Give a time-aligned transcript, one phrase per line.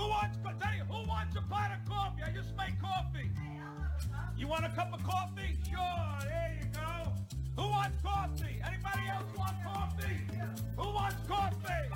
[0.00, 2.22] Who wants, Danny, who wants a pot of coffee?
[2.24, 3.30] I just made coffee.
[4.34, 5.58] You want a cup of coffee?
[5.68, 7.12] Sure, there you go.
[7.62, 8.62] Who wants coffee?
[8.66, 10.16] Anybody else want coffee?
[10.78, 11.90] Who wants coffee?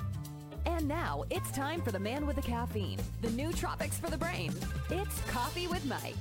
[0.67, 4.53] And now it's time for the man with the caffeine, the nootropics for the brain.
[4.91, 6.13] It's Coffee with Mike.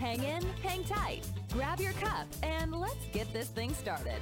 [0.00, 4.20] Hang in, hang tight, grab your cup, and let's get this thing started.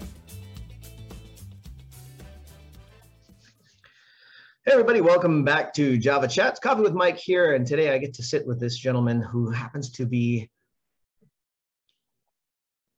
[4.71, 6.61] Hey everybody, welcome back to Java Chats.
[6.61, 9.90] Coffee with Mike here, and today I get to sit with this gentleman who happens
[9.90, 10.49] to be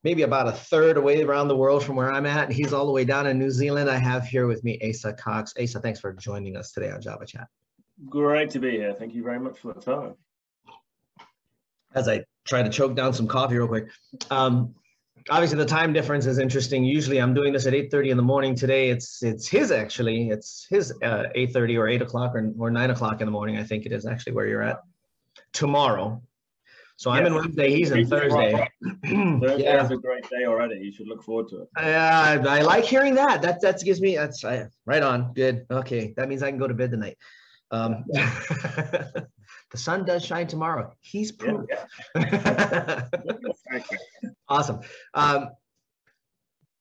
[0.04, 2.52] maybe about a third away around the world from where I'm at.
[2.52, 3.88] He's all the way down in New Zealand.
[3.88, 5.54] I have here with me Asa Cox.
[5.58, 7.48] Asa, thanks for joining us today on Java Chat.
[8.06, 8.92] Great to be here.
[8.92, 10.16] Thank you very much for the time.
[11.94, 13.88] As I try to choke down some coffee real quick.
[14.30, 14.74] Um,
[15.30, 16.84] obviously the time difference is interesting.
[16.84, 18.54] Usually I'm doing this at 8.30 in the morning.
[18.54, 20.30] Today it's it's his actually.
[20.30, 23.58] It's his uh, 8.30 or 8 o'clock or, or 9 o'clock in the morning.
[23.58, 24.80] I think it is actually where you're at.
[25.52, 26.22] Tomorrow.
[26.96, 28.52] So I'm in Wednesday, he's in Thursday.
[29.04, 29.84] Thursday yeah.
[29.84, 30.76] is a great day already.
[30.76, 31.68] You should look forward to it.
[31.76, 33.42] Yeah, uh, I, I like hearing that.
[33.42, 35.32] That that gives me that's uh, right on.
[35.32, 35.66] Good.
[35.70, 37.18] Okay, that means I can go to bed tonight.
[37.72, 38.04] Um,
[39.72, 40.92] the sun does shine tomorrow.
[41.00, 41.66] He's proof.
[41.68, 41.84] Yeah,
[42.14, 43.08] yeah.
[44.48, 44.80] awesome.
[45.14, 45.48] Um,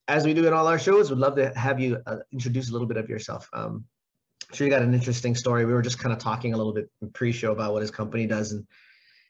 [0.08, 2.73] as we do in all our shows, we'd love to have you uh, introduce a
[2.73, 3.50] little bit of yourself.
[3.53, 3.86] Um,
[4.50, 5.66] I'm sure you got an interesting story.
[5.66, 8.52] We were just kind of talking a little bit pre-show about what his company does,
[8.52, 8.67] and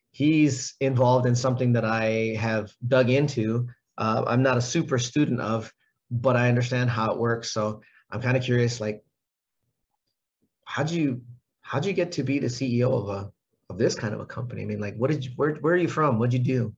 [0.09, 3.67] he's involved in something that I have dug into.
[3.95, 5.71] Uh, I'm not a super student of,
[6.09, 7.53] but I understand how it works.
[7.53, 9.03] So I'm kind of curious, like,
[10.65, 11.21] how'd you
[11.61, 13.31] how'd you get to be the CEO of a
[13.71, 14.61] of this kind of a company?
[14.61, 16.19] I mean, like, what did you where where are you from?
[16.19, 16.75] What'd you do?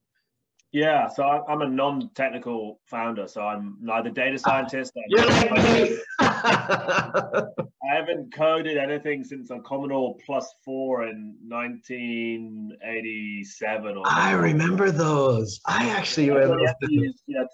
[0.73, 4.91] Yeah, so I'm a non-technical founder, so I'm neither data scientist.
[5.07, 5.51] You like
[5.91, 5.99] me?
[6.19, 7.45] I
[7.83, 13.97] haven't coded anything since a Commodore Plus Four in 1987.
[13.97, 15.61] Or I remember those.
[15.67, 16.73] I actually yeah, remember.
[16.87, 17.47] You had,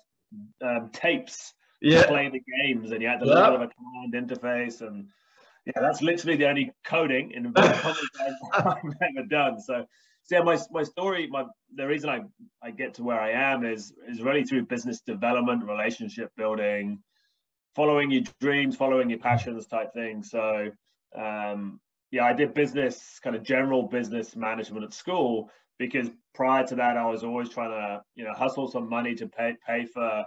[0.66, 2.04] um, tapes yeah.
[2.04, 5.10] to play the games, and you had to learn a command interface, and
[5.66, 9.60] yeah, that's literally the only coding in I've ever done.
[9.62, 9.86] So
[10.30, 12.22] so yeah, my my story, my the reason I,
[12.62, 17.02] I get to where I am is is really through business development, relationship building,
[17.76, 20.22] following your dreams, following your passions type thing.
[20.22, 20.70] So
[21.18, 21.80] um,
[22.12, 25.50] yeah, I did business, kind of general business management at school
[25.80, 29.28] because prior to that, I was always trying to you know hustle some money to
[29.28, 30.26] pay pay for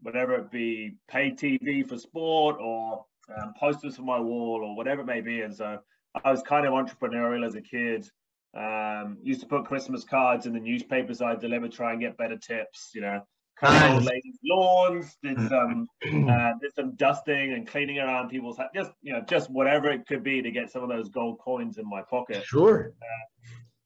[0.00, 3.04] whatever it be, pay TV for sport or
[3.40, 5.42] um, posters for my wall or whatever it may be.
[5.42, 5.78] And so
[6.24, 8.08] I was kind of entrepreneurial as a kid.
[8.54, 12.36] Um, used to put Christmas cards in the newspapers I delivered, try and get better
[12.36, 12.90] tips.
[12.94, 13.22] You know,
[13.58, 15.86] cut old ladies' lawns, did some
[16.28, 20.22] uh, did some dusting and cleaning around people's just you know just whatever it could
[20.22, 22.44] be to get some of those gold coins in my pocket.
[22.44, 22.92] Sure.
[23.00, 23.32] Uh,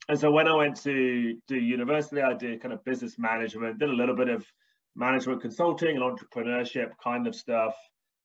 [0.08, 3.88] and so when I went to do university, I did kind of business management, did
[3.88, 4.46] a little bit of
[4.94, 7.74] management consulting and entrepreneurship kind of stuff.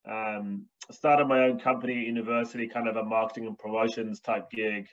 [0.09, 4.87] Um, started my own company at university, kind of a marketing and promotions type gig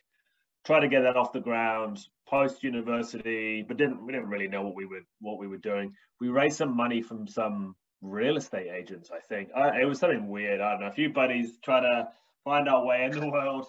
[0.69, 1.99] try to get that off the ground
[2.29, 5.95] post university, but didn't we didn't really know what we were what we were doing.
[6.21, 9.49] We raised some money from some real estate agents, I think.
[9.57, 10.61] it was something weird.
[10.61, 10.89] I don't know.
[10.89, 12.09] A few buddies try to
[12.45, 13.67] find our way in the world.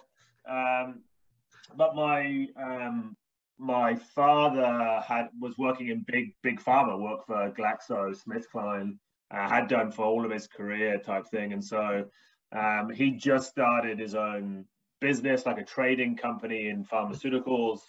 [0.48, 1.00] Um,
[1.74, 3.16] but my um,
[3.58, 8.98] my father had was working in big big pharma, worked for Glaxo, SmithKline,
[9.30, 12.06] uh, had done for all of his career type thing, and so
[12.52, 14.64] um, he just started his own
[15.00, 17.80] business, like a trading company in pharmaceuticals.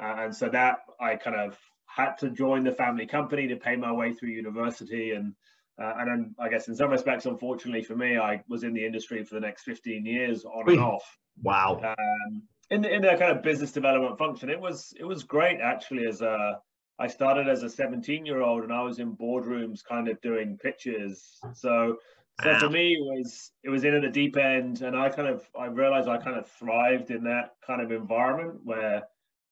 [0.00, 3.76] Uh, and so that I kind of had to join the family company to pay
[3.76, 5.12] my way through university.
[5.12, 5.34] And
[5.80, 8.84] uh, and then I guess in some respects, unfortunately for me, I was in the
[8.84, 11.18] industry for the next 15 years on and off.
[11.42, 11.80] Wow.
[11.82, 15.60] Um, in the, in the kind of business development function, it was it was great
[15.60, 16.06] actually.
[16.06, 16.60] As a
[17.00, 20.58] I started as a 17 year old and I was in boardrooms, kind of doing
[20.62, 21.38] pitches.
[21.54, 21.96] So
[22.42, 25.28] so for me, it was it was in at the deep end, and I kind
[25.28, 29.02] of I realized I kind of thrived in that kind of environment where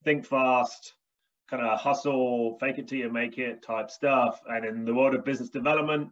[0.03, 0.93] think fast,
[1.49, 4.41] kind of hustle, fake it till you make it type stuff.
[4.47, 6.09] And in the world of business development,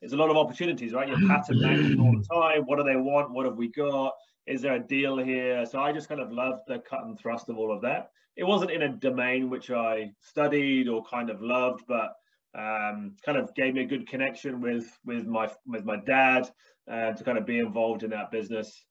[0.00, 1.08] there's a lot of opportunities, right?
[1.08, 2.62] You're pattern matching all the time.
[2.66, 3.32] What do they want?
[3.32, 4.12] What have we got?
[4.50, 5.64] Is there a deal here?
[5.64, 8.10] So I just kind of loved the cut and thrust of all of that.
[8.36, 12.14] It wasn't in a domain which I studied or kind of loved, but
[12.58, 16.50] um, kind of gave me a good connection with with my with my dad
[16.90, 18.84] uh, to kind of be involved in that business.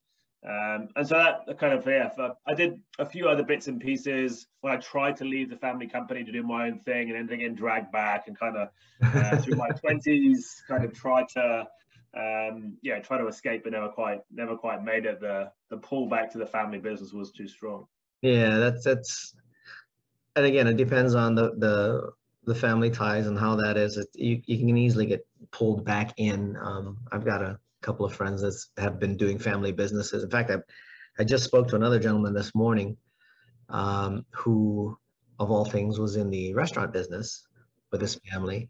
[0.48, 2.10] Um, and so that kind of yeah,
[2.48, 5.88] I did a few other bits and pieces when I tried to leave the family
[5.88, 8.70] company to do my own thing, and then again dragged back and kind of
[9.04, 11.68] uh, through my twenties, kind of tried to
[12.18, 15.20] um, yeah, try to escape, but never quite never quite made it.
[15.20, 17.86] The the pull back to the family business was too strong.
[18.22, 19.36] Yeah, that's that's,
[20.36, 22.12] and again, it depends on the the
[22.46, 23.98] the family ties and how that is.
[23.98, 26.58] It, you you can easily get pulled back in.
[26.58, 30.24] Um, I've got a couple of friends that have been doing family businesses.
[30.24, 30.58] In fact, I
[31.20, 32.98] I just spoke to another gentleman this morning,
[33.70, 34.98] um, who
[35.40, 37.46] of all things was in the restaurant business
[37.92, 38.70] with his family.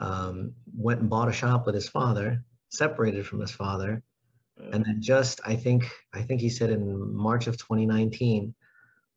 [0.00, 4.02] Um, went and bought a shop with his father, separated from his father,
[4.72, 8.54] and then just I think I think he said in March of 2019,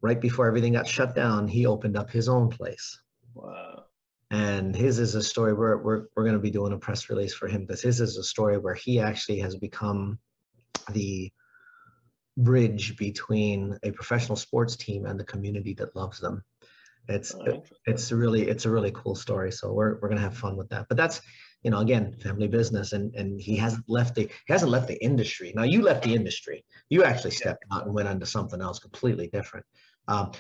[0.02, 3.02] right before everything got shut down, he opened up his own place.
[3.34, 3.86] Wow.
[4.32, 7.34] And his is a story where we're we're going to be doing a press release
[7.34, 10.20] for him because his is a story where he actually has become
[10.92, 11.32] the
[12.36, 16.44] bridge between a professional sports team and the community that loves them.
[17.08, 19.52] It's Oh, it's really it's a really cool story.
[19.52, 20.88] So we're we're gonna have fun with that.
[20.88, 21.22] But that's
[21.63, 25.04] you know again family business and and he hasn't left the he hasn't left the
[25.04, 25.54] industry.
[25.56, 26.63] Now you left the industry.
[26.89, 29.65] You actually stepped out and went into something else completely different.
[30.07, 30.31] Um,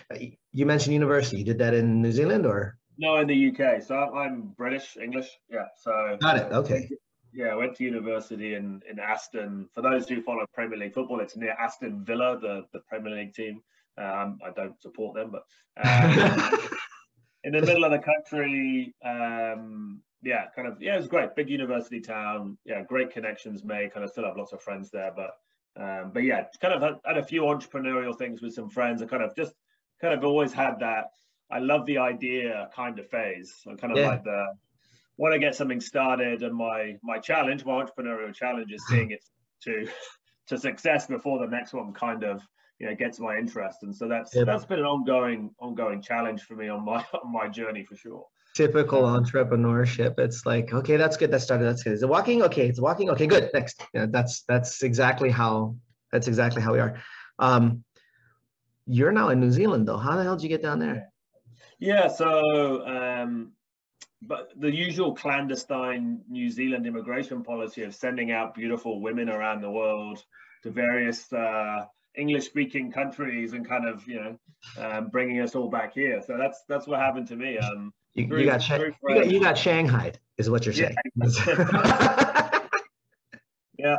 [0.51, 1.37] you mentioned university.
[1.37, 3.81] You did that in New Zealand or No, in the UK.
[3.81, 5.29] So I'm- I'm British, English.
[5.49, 5.67] Yeah.
[5.77, 6.51] So got it?
[6.51, 6.89] Okay.
[7.33, 9.67] yeah, I went to university in, in Aston.
[9.73, 13.33] For those who follow Premier League football, it's near Aston Villa, the, the Premier League
[13.33, 13.61] team.
[13.97, 15.43] Um, I don't support them, but
[15.83, 16.59] um,
[17.43, 21.35] in the middle of the country, um, yeah, kind of, yeah, it was great.
[21.35, 22.57] Big university town.
[22.65, 23.91] Yeah, great connections made.
[23.93, 25.31] Kind of still have lots of friends there, but
[25.75, 29.01] um, but yeah, kind of had, had a few entrepreneurial things with some friends.
[29.01, 29.53] I kind of just
[29.99, 31.05] kind of always had that.
[31.51, 33.53] I love the idea kind of phase.
[33.67, 34.05] I kind of Yeah.
[34.09, 34.45] like the
[35.17, 39.23] want to get something started, and my my challenge, my entrepreneurial challenge, is seeing it
[39.63, 39.87] to
[40.47, 42.41] to success before the next one kind of
[42.79, 43.83] you know gets my interest.
[43.83, 44.43] And so that's Yeah.
[44.45, 48.25] that's been an ongoing ongoing challenge for me on my on my journey for sure.
[48.53, 50.19] Typical entrepreneurship.
[50.19, 51.31] It's like okay, that's good.
[51.31, 51.65] That started.
[51.65, 51.93] That's good.
[51.93, 52.43] Is it walking?
[52.43, 53.09] Okay, it's walking.
[53.09, 53.49] Okay, good.
[53.53, 53.81] Next.
[53.93, 55.75] Yeah, that's that's exactly how
[56.11, 57.01] that's exactly how we are.
[57.39, 57.83] Um,
[58.85, 59.97] you're now in New Zealand though.
[59.97, 61.09] How the hell did you get down there?
[61.79, 63.53] Yeah, so um,
[64.21, 69.71] but the usual clandestine New Zealand immigration policy of sending out beautiful women around the
[69.71, 70.23] world
[70.63, 71.85] to various uh,
[72.15, 74.39] English-speaking countries and kind of you know
[74.77, 76.21] um, bringing us all back here.
[76.25, 77.57] So that's that's what happened to me.
[77.57, 80.95] Um, You, Very- you got, you got you got Shanghai, is what you're saying.
[83.77, 83.97] yeah,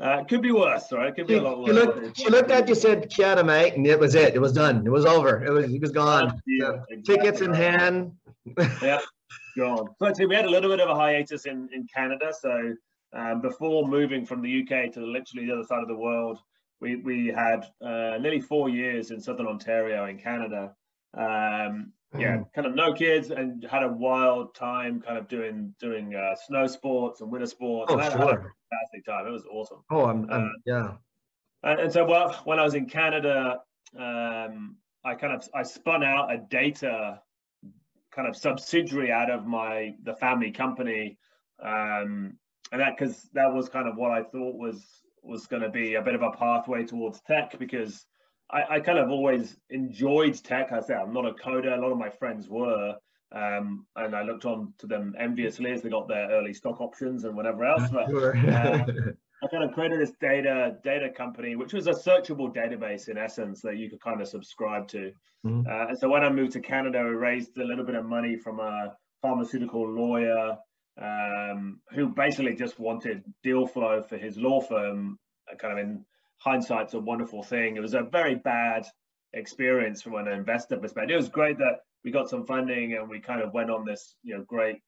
[0.00, 1.08] uh, it could be worse, right?
[1.08, 1.68] It could be she, a lot worse.
[1.68, 4.34] she looked she looked at you, said Kia ora, mate, and it was it.
[4.34, 4.84] It was done.
[4.84, 5.44] It was over.
[5.44, 6.40] It was he was gone.
[6.46, 8.12] Yeah, So, Tickets in hand.
[8.82, 8.98] yeah,
[9.56, 9.86] gone.
[10.00, 12.32] So actually, we had a little bit of a hiatus in in Canada.
[12.38, 12.74] So
[13.12, 16.40] um, before moving from the UK to literally the other side of the world,
[16.80, 20.74] we we had uh, nearly four years in southern Ontario in Canada.
[21.16, 22.52] Um, yeah, Mm.
[22.54, 26.66] kind of no kids, and had a wild time, kind of doing doing uh, snow
[26.66, 27.90] sports and winter sports.
[27.90, 28.54] Oh, and I had, had a sure.
[28.70, 29.26] fantastic time.
[29.26, 29.82] It was awesome.
[29.90, 30.92] Oh, I'm, I'm Uh, yeah.
[31.62, 33.60] And, and so well, when I was in Canada,
[33.96, 37.22] um, I kind of I spun out a data
[38.10, 41.18] kind of subsidiary out of my the family company,
[41.62, 42.38] um,
[42.72, 44.84] and that because that was kind of what I thought was
[45.22, 48.04] was going to be a bit of a pathway towards tech because
[48.52, 50.72] I, I kind of always enjoyed tech.
[50.72, 51.76] I said I'm not a coder.
[51.76, 52.96] A lot of my friends were.
[53.34, 57.24] Um, and I looked on to them enviously as they got their early stock options
[57.24, 57.90] and whatever else.
[57.90, 58.36] But Sure.
[58.36, 58.84] uh,
[59.44, 63.62] I kind of created this data data company, which was a searchable database in essence
[63.62, 65.12] that you could kind of subscribe to.
[65.46, 65.66] Mhm.
[65.66, 68.36] Uh, and so when I moved to Canada, I raised a little bit of money
[68.36, 70.58] from a pharmaceutical lawyer
[71.00, 75.18] um, who basically just wanted deal flow for his law firm.
[75.50, 76.04] uh, Kind of in
[76.42, 77.76] hindsight's a wonderful thing.
[77.76, 78.86] It was a very bad
[79.32, 81.14] experience from an investor perspective.
[81.14, 84.16] It was great that we got some funding and we kind of went on this,
[84.22, 84.80] you know, great,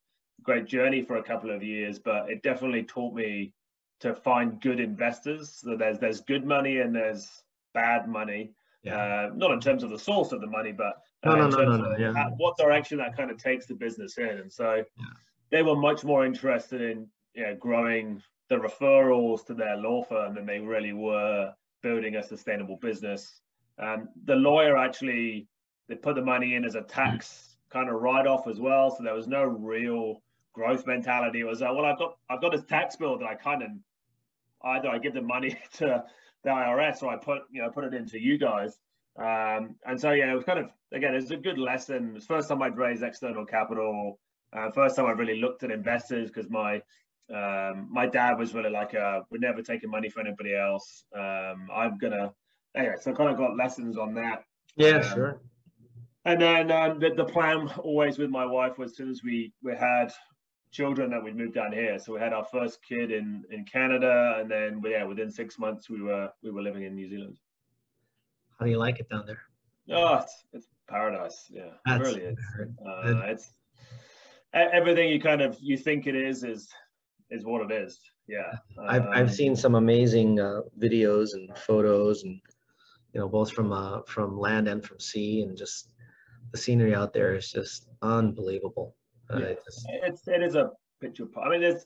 [0.43, 1.97] great journey for a couple of years.
[1.99, 3.53] But it definitely taught me
[4.01, 5.59] to find good investors.
[5.63, 7.27] So there's there's good money and there's
[7.73, 8.51] bad money.
[8.83, 8.97] yeah.
[8.97, 10.93] Uh, not in terms of the source of the money, but
[11.23, 12.13] uh, no, in no, terms no, no, of yeah.
[12.13, 14.29] how- what direction that kind of takes the business in.
[14.41, 14.83] And so
[15.51, 20.35] they were much more interested in you know, growing the referrals to their law firm
[20.35, 23.41] than they really were building a sustainable business.
[23.79, 25.47] Um, the lawyer actually
[25.87, 29.13] they put the money in as a tax kind of write-off as well, so there
[29.13, 30.21] was no real
[30.53, 31.41] growth mentality.
[31.41, 33.69] It was uh, well, I've got I've got this tax bill that I kind of
[34.63, 36.03] either I give the money to
[36.43, 38.79] the IRS or I put you know put it into you guys.
[39.17, 42.19] Um, and so yeah, it was kind of again it's a good lesson.
[42.21, 44.19] First time I'd raised external capital.
[44.53, 46.81] Uh, first time I've really looked at investors because my
[47.33, 51.05] um, my dad was really like, uh, "We're never taking money for anybody else.
[51.15, 52.33] Um, I'm gonna."
[52.75, 54.43] Anyway, so I kind of got lessons on that.
[54.75, 55.41] Yeah, um, sure.
[56.25, 59.53] And then um, the, the plan always with my wife was as soon as we,
[59.63, 60.11] we had
[60.71, 61.97] children that we'd move down here.
[61.99, 65.89] So we had our first kid in, in Canada, and then yeah, within six months
[65.89, 67.37] we were we were living in New Zealand.
[68.59, 69.41] How do you like it down there?
[69.91, 71.45] Oh, it's, it's paradise.
[71.49, 72.39] Yeah, it really is.
[72.59, 73.53] Uh, it's
[74.53, 76.69] everything you kind of you think it is is
[77.31, 77.99] is what it is.
[78.27, 78.53] Yeah.
[78.87, 82.39] I've I've um, seen some amazing uh, videos and photos and
[83.13, 85.93] you know both from uh from land and from sea and just
[86.51, 88.95] the scenery out there is just unbelievable.
[89.31, 89.53] Uh, yeah.
[89.65, 89.87] Just...
[90.03, 91.25] It's it is a picture.
[91.43, 91.85] I mean, it's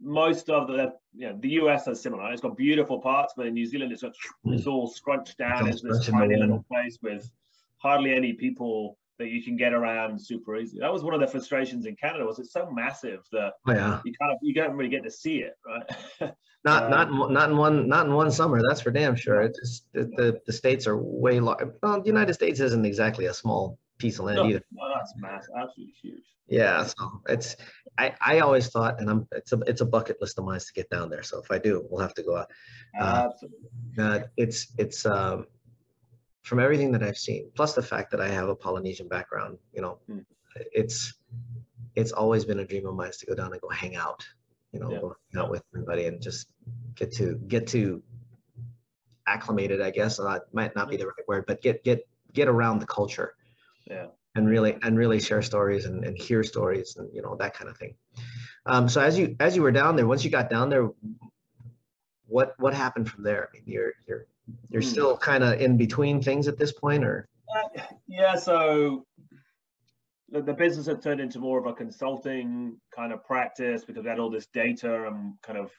[0.00, 2.32] most of the you know, the US is similar.
[2.32, 4.12] It's got beautiful parts, but in New Zealand it's got,
[4.46, 7.30] it's all scrunched down into this tiny little place with
[7.78, 10.78] hardly any people that you can get around super easy.
[10.78, 14.00] That was one of the frustrations in Canada was it's so massive that oh, yeah.
[14.04, 16.32] you kind of you don't really get to see it, right?
[16.64, 18.60] not um, not in, not in one not in one summer.
[18.68, 19.42] That's for damn sure.
[19.42, 21.66] It's just, the, the, the states are way large.
[21.82, 24.62] Well, the United States isn't exactly a small piece of land no, either.
[24.72, 26.24] No, that's massive, absolutely huge.
[26.48, 27.56] Yeah, so it's
[27.98, 30.72] I, I always thought, and I'm it's a it's a bucket list of mine to
[30.74, 31.22] get down there.
[31.22, 32.50] So if I do, we'll have to go out.
[33.00, 33.68] Uh, absolutely.
[33.98, 35.46] Uh, it's it's um
[36.42, 39.80] from everything that I've seen, plus the fact that I have a Polynesian background, you
[39.80, 40.18] know, hmm.
[40.72, 41.14] it's
[41.94, 44.26] it's always been a dream of mine to go down and go hang out,
[44.72, 45.00] you know, yeah.
[45.00, 46.52] go hang out with everybody and just
[46.94, 48.02] get to get to
[49.26, 50.16] acclimated, I guess.
[50.16, 53.34] That might not be the right word, but get get get around the culture.
[53.86, 54.06] Yeah.
[54.34, 57.68] And really and really share stories and, and hear stories and you know that kind
[57.68, 57.94] of thing.
[58.64, 60.88] Um, so as you as you were down there, once you got down there,
[62.26, 63.48] what what happened from there?
[63.48, 64.26] I mean, you're you're
[64.70, 64.90] you're mm.
[64.90, 67.28] still kind of in between things at this point, or?
[67.54, 68.34] Uh, yeah.
[68.34, 69.06] So
[70.30, 74.08] the, the business had turned into more of a consulting kind of practice because we
[74.08, 75.70] had all this data and kind of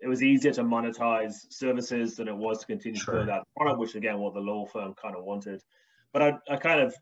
[0.00, 3.14] it was easier to monetize services than it was to continue sure.
[3.14, 5.62] to build that product, which again, what the law firm kind of wanted.
[6.12, 6.94] But I, I kind of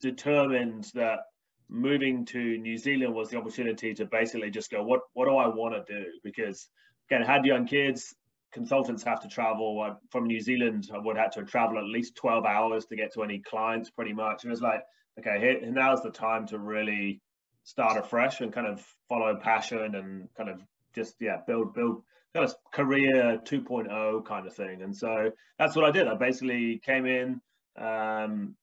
[0.00, 1.20] determined that
[1.68, 5.46] moving to New Zealand was the opportunity to basically just go, what what do I
[5.48, 6.04] want to do?
[6.24, 6.68] Because
[7.08, 8.14] again, I had young kids,
[8.52, 10.90] consultants have to travel from New Zealand.
[10.92, 14.12] I would have to travel at least 12 hours to get to any clients pretty
[14.12, 14.44] much.
[14.44, 14.82] And it was like,
[15.18, 17.20] okay, here, now's the time to really
[17.64, 20.60] start afresh and kind of follow passion and kind of
[20.94, 22.02] just, yeah, build, build
[22.34, 24.82] kind of career 2.0 kind of thing.
[24.82, 26.08] And so that's what I did.
[26.08, 27.40] I basically came in,
[27.76, 28.56] um,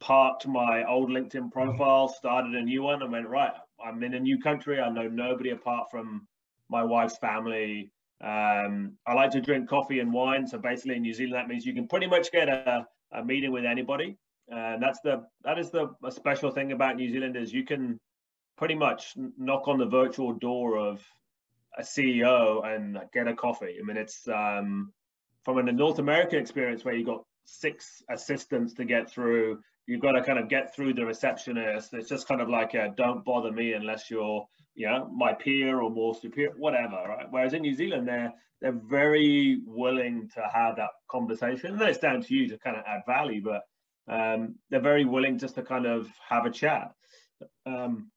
[0.00, 3.52] parked my old LinkedIn profile, started a new one and went, right,
[3.84, 4.80] I'm in a new country.
[4.80, 6.26] I know nobody apart from
[6.68, 7.92] my wife's family
[8.22, 10.46] um, I like to drink coffee and wine.
[10.46, 13.52] So basically, in New Zealand, that means you can pretty much get a, a meeting
[13.52, 14.16] with anybody.
[14.48, 17.98] And that's the that is the special thing about New Zealand is you can
[18.58, 21.02] pretty much knock on the virtual door of
[21.78, 23.76] a CEO and get a coffee.
[23.80, 24.92] I mean, it's um,
[25.44, 29.60] from a North American experience where you got six assistants to get through.
[29.86, 31.94] You've got to kind of get through the receptionist.
[31.94, 35.90] It's just kind of like don't bother me unless you're you know, my peer or
[35.90, 37.26] more superior, whatever, right?
[37.30, 41.72] Whereas in New Zealand, they're they're very willing to have that conversation.
[41.72, 43.62] And then it's down to you to kind of add value, but
[44.12, 46.92] um, they're very willing just to kind of have a chat.
[47.64, 48.10] Um,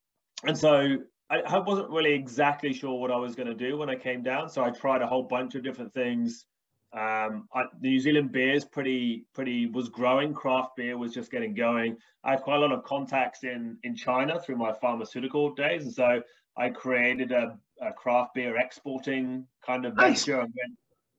[0.45, 0.97] and so
[1.29, 4.21] I, I, wasn't really exactly sure what I was going to do when I came
[4.21, 4.49] down.
[4.49, 6.45] So I tried a whole bunch of different things.
[6.93, 10.33] Um, I, the New Zealand beer is pretty, pretty was growing.
[10.33, 11.97] Craft beer was just getting going.
[12.23, 15.93] I had quite a lot of contacts in in China through my pharmaceutical days, and
[15.93, 16.21] so
[16.55, 20.25] I created a, a craft beer exporting kind of nice.
[20.25, 20.47] venture.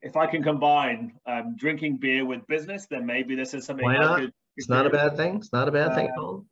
[0.03, 3.85] if I can combine um, drinking beer with business, then maybe this is something.
[3.85, 4.21] Why not?
[4.21, 5.37] Could, it's not a bad thing.
[5.37, 6.47] It's not a bad uh, thing at all.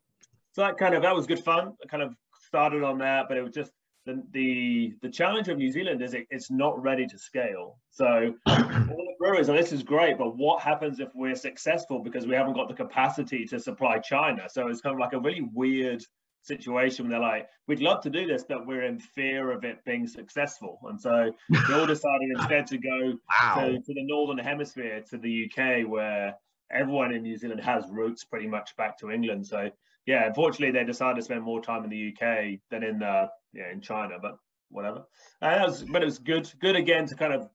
[0.54, 1.74] So that kind of that was good fun.
[1.82, 2.14] I kind of
[2.46, 3.70] started on that, but it was just
[4.06, 7.78] the the, the challenge of New Zealand is it, it's not ready to scale.
[7.90, 12.26] So all the brewers, and this is great, but what happens if we're successful because
[12.26, 14.48] we haven't got the capacity to supply China?
[14.48, 16.02] So it's kind of like a really weird
[16.42, 20.06] situation they're like, we'd love to do this, but we're in fear of it being
[20.06, 20.80] successful.
[20.88, 23.60] And so they all decided instead to go wow.
[23.60, 26.34] to, to, the Northern Hemisphere, to the UK, where
[26.72, 29.46] everyone in New Zealand has roots pretty much back to England.
[29.46, 29.70] So
[30.06, 33.70] yeah, unfortunately they decided to spend more time in the UK than in uh, yeah,
[33.72, 34.36] in China, but
[34.70, 35.04] whatever.
[35.40, 37.48] Uh, was, but it was good, good again to kind of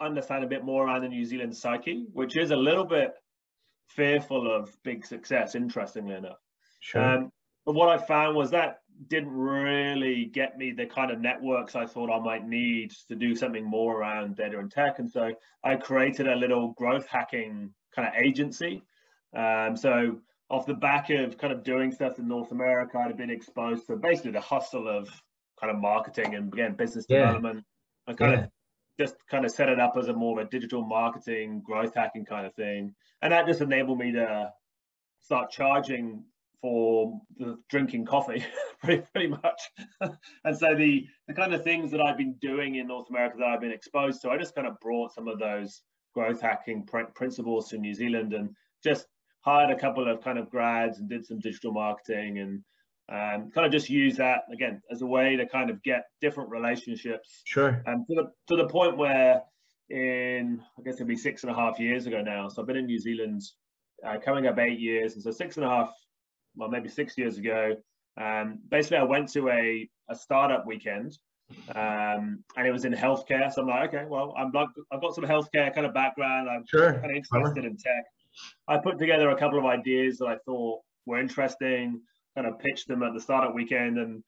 [0.00, 3.12] understand a bit more around the New Zealand psyche, which is a little bit
[3.88, 6.38] fearful of big success, interestingly enough.
[6.80, 7.02] Sure.
[7.02, 7.32] Um,
[7.64, 11.86] but what I found was that didn't really get me the kind of networks I
[11.86, 14.98] thought I might need to do something more around data and tech.
[14.98, 15.30] And so
[15.62, 18.82] I created a little growth hacking kind of agency.
[19.36, 23.30] Um, so off the back of kind of doing stuff in North America, I'd been
[23.30, 25.08] exposed to basically the hustle of
[25.60, 27.20] kind of marketing and again business yeah.
[27.20, 27.64] development.
[28.06, 28.44] I kind yeah.
[28.44, 28.50] of
[28.98, 32.24] just kind of set it up as a more of a digital marketing, growth hacking
[32.24, 32.94] kind of thing.
[33.22, 34.52] And that just enabled me to
[35.20, 36.24] start charging
[36.60, 38.44] for the drinking coffee
[38.82, 39.60] pretty, pretty much
[40.44, 43.46] and so the the kind of things that i've been doing in north america that
[43.46, 45.82] i've been exposed to i just kind of brought some of those
[46.14, 48.48] growth hacking pr- principles to new zealand and
[48.82, 49.06] just
[49.40, 52.62] hired a couple of kind of grads and did some digital marketing and
[53.08, 56.50] um, kind of just use that again as a way to kind of get different
[56.50, 57.42] relationships.
[57.44, 57.82] Sure.
[57.86, 59.42] And to the to the point where
[59.90, 62.48] in I guess it'll be six and a half years ago now.
[62.48, 63.42] So I've been in New Zealand
[64.04, 65.92] uh, coming up eight years, and so six and a half,
[66.56, 67.76] well maybe six years ago.
[68.20, 71.18] Um, basically, I went to a a startup weekend,
[71.74, 73.52] um, and it was in healthcare.
[73.52, 76.48] So I'm like, okay, well, I'm like, I've got some healthcare kind of background.
[76.48, 76.94] I'm Sure.
[76.94, 78.04] kind of interested in tech.
[78.68, 82.00] I put together a couple of ideas that I thought were interesting,
[82.36, 84.22] kind of pitched them at the startup weekend, and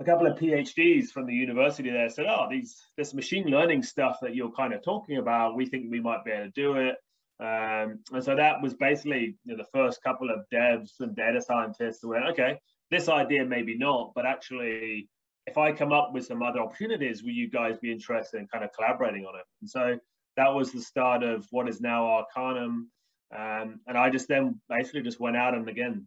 [0.00, 4.18] a couple of PhDs from the university there said, "Oh, these this machine learning stuff
[4.20, 6.96] that you're kind of talking about, we think we might be able to do it."
[7.40, 11.40] Um, and so that was basically you know, the first couple of devs and data
[11.40, 12.58] scientists who went, "Okay,
[12.90, 15.08] this idea maybe not, but actually,
[15.46, 18.64] if I come up with some other opportunities, will you guys be interested in kind
[18.64, 19.98] of collaborating on it?" And so
[20.36, 22.90] that was the start of what is now Arcanum.
[23.36, 26.06] Um, and I just then basically just went out and again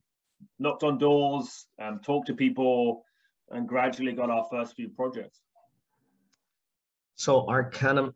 [0.60, 3.04] knocked on doors, um, talked to people,
[3.52, 5.42] and gradually got our first few projects.
[7.16, 8.14] So Arcanum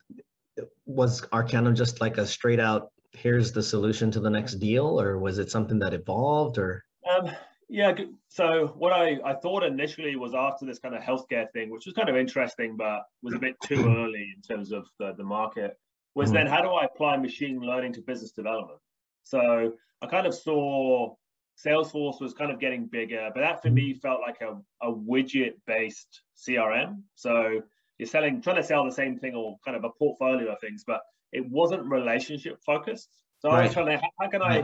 [0.86, 5.20] was Arcanum just like a straight out here's the solution to the next deal, or
[5.20, 7.32] was it something that evolved or Um,
[7.70, 7.94] yeah,
[8.28, 11.96] so what I, I thought initially was after this kind of healthcare thing, which was
[11.96, 15.78] kind of interesting, but was a bit too early in terms of the, the market,
[16.16, 16.34] was Mhm.
[16.34, 18.80] then how do I apply machine learning to business development?
[19.24, 21.16] So I kind of saw
[21.64, 25.54] Salesforce was kind of getting bigger, but that for me felt like a, a widget
[25.68, 27.02] based CRM.
[27.16, 27.62] So
[27.98, 30.84] you're selling, trying to sell the same thing or kind of a portfolio of things,
[30.86, 33.10] but it wasn't relationship focused.
[33.40, 34.64] So I was trying to, how, how can I,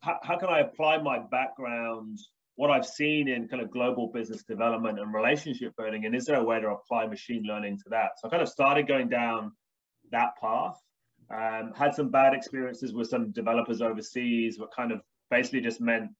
[0.00, 2.18] how, how can I apply my background,
[2.56, 6.36] what I've seen in kind of global business development and relationship building, and is there
[6.36, 8.12] a way to apply machine learning to that?
[8.18, 9.52] So I kind of started going down
[10.10, 10.78] that path.
[11.30, 15.00] Um, had some bad experiences with some developers overseas, what kind of
[15.32, 16.10] basically just meant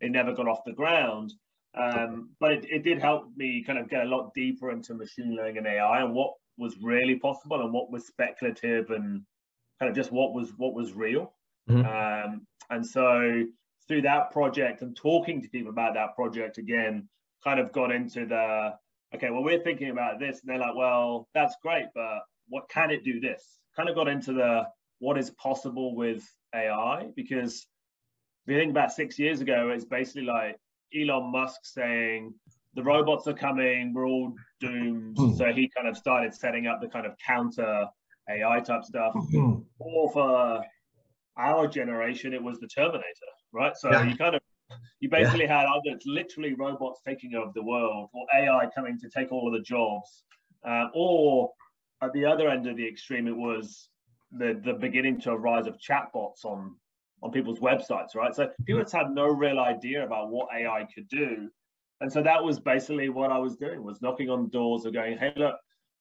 [0.00, 1.32] it never got off the ground.
[1.74, 5.36] Um, but it, it did help me kind of get a lot deeper into machine
[5.36, 9.22] learning and AI and what was really possible and what was speculative and
[9.78, 11.32] kind of just what was what was real.
[11.70, 11.84] Mhm.
[11.84, 13.44] Um, and so
[13.86, 17.08] through that project and talking to people about that project again,
[17.44, 18.74] kind of got into the
[19.14, 22.90] okay, well, we're thinking about this, and they're like, well, that's great, but what can
[22.90, 23.60] it do this?
[23.76, 24.66] Kind of got into the
[24.98, 27.66] what is possible with AI because
[28.46, 30.56] if you think about six years ago, it's basically like
[30.96, 32.32] Elon Musk saying
[32.74, 35.16] the robots are coming, we're all doomed.
[35.18, 35.34] Hmm.
[35.34, 37.86] So he kind of started setting up the kind of counter
[38.30, 39.14] AI type stuff.
[39.78, 40.62] Or for
[41.36, 43.76] our generation, it was the Terminator, right?
[43.76, 44.04] So Yeah.
[44.04, 44.40] you kind of
[45.00, 49.08] you basically had either it's literally robots taking over the world, or AI coming to
[49.08, 50.24] take all of the jobs,
[50.66, 51.52] uh, or
[52.02, 53.90] at the other end of the extreme, it was
[54.32, 56.74] the the beginning to a rise of chatbots on
[57.22, 58.34] on people's websites, right?
[58.34, 61.48] So people just had no real idea about what AI could do,
[62.00, 65.16] and so that was basically what I was doing was knocking on doors of going,
[65.16, 65.56] hey, look,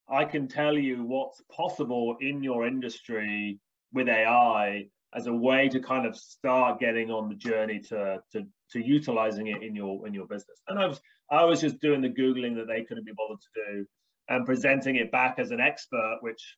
[0.09, 3.59] I can tell you what's possible in your industry
[3.93, 8.45] with AI as a way to kind of start getting on the journey to to
[8.71, 10.61] to utilizing it in your in your business.
[10.67, 10.99] And I was
[11.31, 13.85] I was just doing the googling that they couldn't be bothered to do
[14.27, 16.57] and presenting it back as an expert, which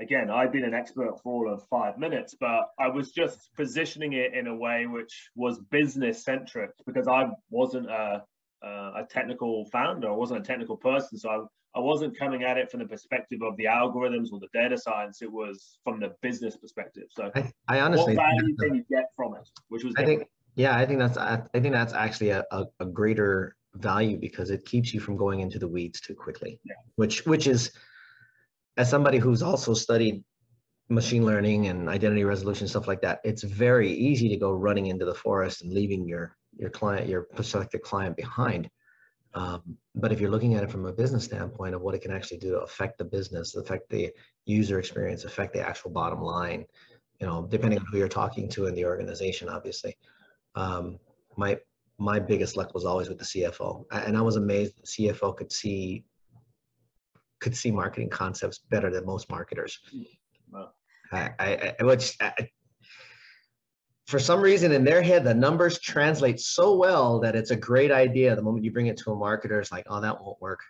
[0.00, 4.14] again I've been an expert for all of five minutes, but I was just positioning
[4.14, 8.24] it in a way which was business centric because I wasn't a
[8.64, 12.58] uh, a technical founder, I wasn't a technical person, so I, I wasn't coming at
[12.58, 15.22] it from the perspective of the algorithms or the data science.
[15.22, 17.04] It was from the business perspective.
[17.10, 19.48] So I, I honestly what value can you get from it?
[19.68, 22.64] Which was I think yeah, I think that's I I think that's actually a, a,
[22.80, 26.60] a greater value because it keeps you from going into the weeds too quickly.
[26.64, 26.74] Yeah.
[26.96, 27.72] Which which is
[28.76, 30.24] as somebody who's also studied
[30.88, 35.04] machine learning and identity resolution stuff like that, it's very easy to go running into
[35.04, 38.68] the forest and leaving your your client, your prospective client behind.
[39.34, 42.10] Um, but if you're looking at it from a business standpoint of what it can
[42.10, 44.10] actually do to affect the business, affect the
[44.44, 46.66] user experience, affect the actual bottom line,
[47.18, 49.96] you know, depending on who you're talking to in the organization, obviously.
[50.54, 50.98] Um,
[51.36, 51.58] my
[51.98, 55.52] my biggest luck was always with the CFO, and I was amazed the CFO could
[55.52, 56.04] see
[57.42, 59.78] could see marketing concepts better than most marketers.
[60.50, 60.70] Wow.
[61.10, 62.32] I, I, I which I,
[64.06, 67.90] for some reason in their head the numbers translate so well that it's a great
[67.90, 68.34] idea.
[68.34, 70.60] The moment you bring it to a marketer, it's like, oh, that won't work.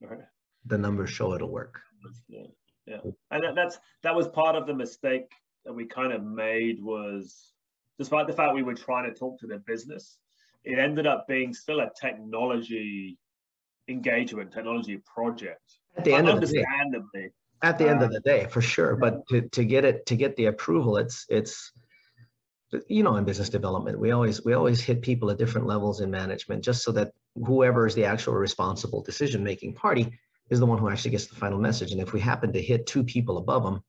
[0.00, 0.20] Right.
[0.66, 1.80] The numbers show it'll work.
[2.28, 2.46] Yeah,
[2.86, 2.98] yeah.
[3.30, 5.30] And that, that's that was part of the mistake
[5.64, 7.52] that we kind of made was
[7.98, 10.18] despite the fact we were trying to talk to the business,
[10.64, 13.18] it ended up being still a technology
[13.88, 15.60] engagement, technology project.
[15.96, 17.30] At the end of the day,
[17.62, 18.96] at the end of the um, day, for sure.
[18.96, 21.72] But to, to get it to get the approval, it's it's
[22.88, 26.10] you know in business development we always we always hit people at different levels in
[26.10, 27.12] management just so that
[27.46, 30.18] whoever is the actual responsible decision making party
[30.50, 32.86] is the one who actually gets the final message and if we happen to hit
[32.86, 33.82] two people above them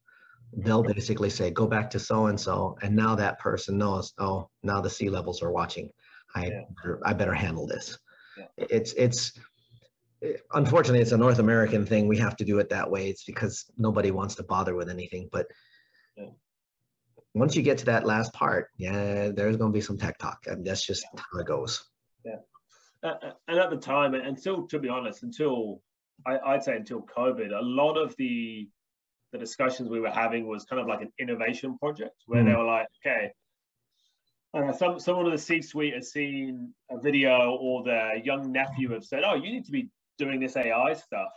[0.57, 4.49] they'll basically say go back to so and so and now that person knows oh
[4.63, 5.89] now the c levels are watching
[6.35, 6.93] i yeah.
[7.05, 7.97] i better handle this
[8.37, 8.45] yeah.
[8.69, 9.33] it's it's
[10.53, 12.07] unfortunately it's a north american thing.
[12.07, 13.09] We have to do it that way.
[13.09, 15.29] It's because nobody wants to bother with anything.
[15.31, 15.47] But
[16.17, 16.25] yeah.
[17.33, 20.39] once you get to that last part yeah there's going to be some tech talk
[20.47, 21.83] and that's just how it goes.
[22.25, 22.37] Yeah.
[23.03, 25.81] Uh, and at the time and until to be honest until
[26.25, 28.69] I, i'd say until covid a lot of the
[29.33, 32.45] the discussions we were having was kind of like an innovation project where mm.
[32.45, 33.31] they were like, okay,
[34.53, 39.03] uh, some someone in the C-suite has seen a video or their young nephew have
[39.03, 41.29] said, oh, you need to be doing this AI stuff.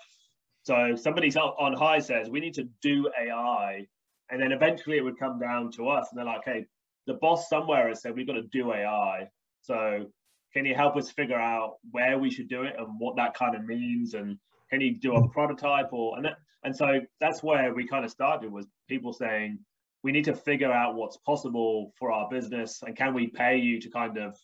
[0.64, 3.86] So somebody's on high says we need to do AI,
[4.30, 6.66] and then eventually it would come down to us, and they're like, hey,
[7.06, 9.28] the boss somewhere has said we've got to do AI.
[9.62, 10.06] So
[10.52, 13.54] can you help us figure out where we should do it and what that kind
[13.54, 14.38] of means and
[14.70, 15.28] can you do a hmm.
[15.28, 19.58] prototype or and that, and so that's where we kind of started was people saying
[20.02, 23.80] we need to figure out what's possible for our business and can we pay you
[23.80, 24.36] to kind of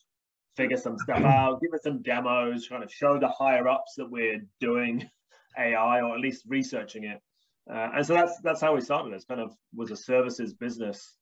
[0.57, 4.11] figure some stuff out give us some demos kind of show the higher ups that
[4.11, 5.09] we're doing
[5.59, 7.21] ai or at least researching it
[7.73, 11.17] uh, and so that's that's how we started it kind of was a services business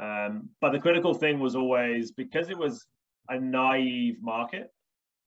[0.00, 2.86] um, but the critical thing was always because it was
[3.28, 4.68] a naive market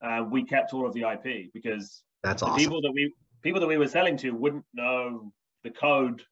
[0.02, 2.58] uh, we kept all of the ip because that's awesome.
[2.58, 6.22] people that we people that we were selling to wouldn't know the code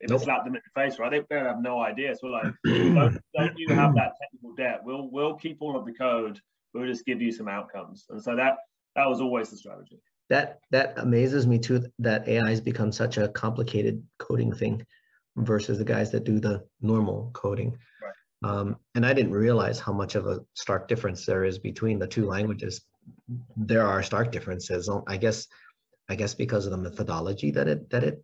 [0.00, 0.20] if nope.
[0.20, 1.10] it slapped them in the face, right?
[1.10, 2.14] They, they have no idea.
[2.14, 4.80] So we're like, don't, don't you have that technical debt?
[4.84, 6.40] We'll we'll keep all of the code.
[6.76, 8.06] We'll just give you some outcomes.
[8.10, 8.56] And so that
[8.94, 10.00] that was always the strategy.
[10.28, 11.86] That that amazes me too.
[11.98, 14.84] That AI has become such a complicated coding thing
[15.36, 17.76] versus the guys that do the normal coding.
[18.02, 18.50] Right.
[18.50, 22.06] Um, and I didn't realize how much of a stark difference there is between the
[22.06, 22.82] two languages.
[23.56, 24.90] There are stark differences.
[25.06, 25.46] I guess
[26.08, 28.22] I guess because of the methodology that it that it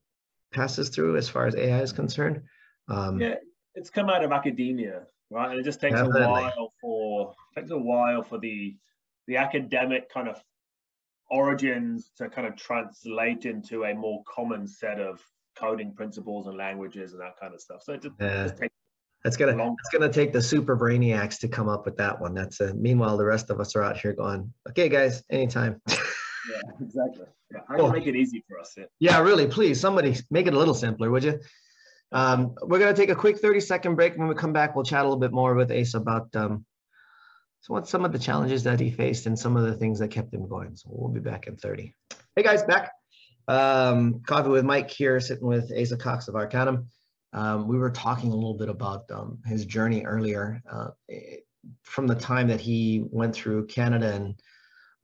[0.52, 2.42] passes through as far as AI is concerned.
[2.88, 3.36] Um, yeah,
[3.74, 5.50] it's come out of academia, right?
[5.50, 6.22] And it just takes definitely.
[6.22, 6.91] a while for
[7.54, 8.76] takes a while for the
[9.28, 10.42] the academic kind of
[11.30, 15.20] origins to kind of translate into a more common set of
[15.56, 17.82] coding principles and languages and that kind of stuff.
[17.82, 18.44] So it just, yeah.
[18.44, 18.74] just takes
[19.24, 22.34] that's gonna it's gonna take the super brainiacs to come up with that one.
[22.34, 25.80] That's a, meanwhile the rest of us are out here going, okay, guys, anytime.
[25.88, 25.96] yeah,
[26.80, 27.26] exactly.
[27.52, 27.60] Yeah.
[27.68, 28.74] How you make it easy for us?
[28.76, 28.84] Yeah.
[28.98, 31.38] yeah, really, please, somebody make it a little simpler, would you?
[32.10, 34.16] Um, we're going to take a quick 30 second break.
[34.16, 36.64] When we come back, we'll chat a little bit more with Ace about um,
[37.62, 40.08] so what some of the challenges that he faced and some of the things that
[40.08, 40.74] kept him going.
[40.74, 41.94] So we'll be back in 30.
[42.34, 42.90] Hey guys, back.
[43.46, 46.88] Um, coffee with Mike here, sitting with Asa Cox of Arcanum.
[47.32, 50.88] Um, we were talking a little bit about um, his journey earlier uh,
[51.84, 54.34] from the time that he went through Canada and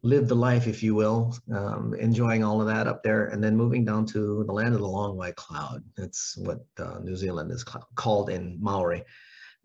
[0.03, 3.57] lived the life, if you will, um, enjoying all of that up there, and then
[3.57, 5.85] moving down to the land of the long white cloud.
[5.97, 9.05] That's what uh, New Zealand is called in Maori.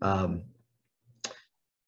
[0.00, 0.44] Um,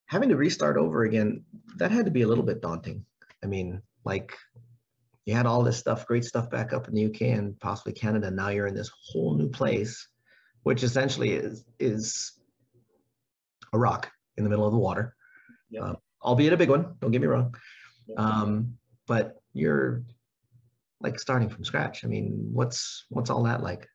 [0.07, 1.43] having to restart over again,
[1.77, 3.05] that had to be a little bit daunting.
[3.43, 4.33] I mean, like
[5.25, 8.31] you had all this stuff, great stuff back up in the UK and possibly Canada.
[8.31, 10.07] Now you're in this whole new place,
[10.63, 12.33] which essentially is is
[13.73, 15.15] a rock in the middle of the water,
[15.69, 15.83] yep.
[15.83, 15.93] uh,
[16.23, 16.95] albeit a big one.
[17.01, 17.53] Don't get me wrong.
[18.17, 20.03] Um, but you're
[21.01, 22.05] like starting from scratch.
[22.05, 23.87] I mean, what's what's all that like?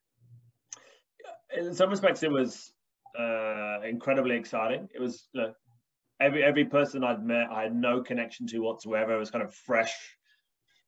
[1.57, 2.73] In some respects, it was
[3.19, 4.89] uh, incredibly exciting.
[4.95, 5.53] It was know,
[6.23, 9.15] every every person I'd met, I had no connection to whatsoever.
[9.15, 9.95] It was kind of fresh,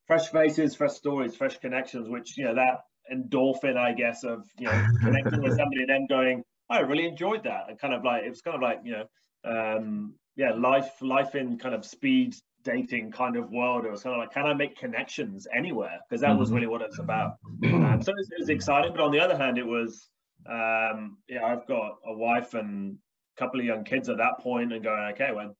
[0.06, 2.08] fresh faces, fresh stories, fresh connections.
[2.08, 2.80] Which you know that
[3.12, 7.44] endorphin, I guess, of you know connecting with somebody and then going, I really enjoyed
[7.44, 10.90] that, and kind of like it was kind of like you know, um, yeah, life
[11.00, 13.84] life in kind of speed dating kind of world.
[13.84, 15.98] It was kind of like, can I make connections anywhere?
[16.08, 16.56] Because that was mm-hmm.
[16.56, 17.36] really what it's about.
[17.64, 18.92] Um, so it was, it was, exciting.
[18.92, 20.08] But on the other hand, it was,
[20.50, 22.96] um, yeah, I've got a wife and
[23.36, 25.56] couple of young kids at that point and going, okay, well,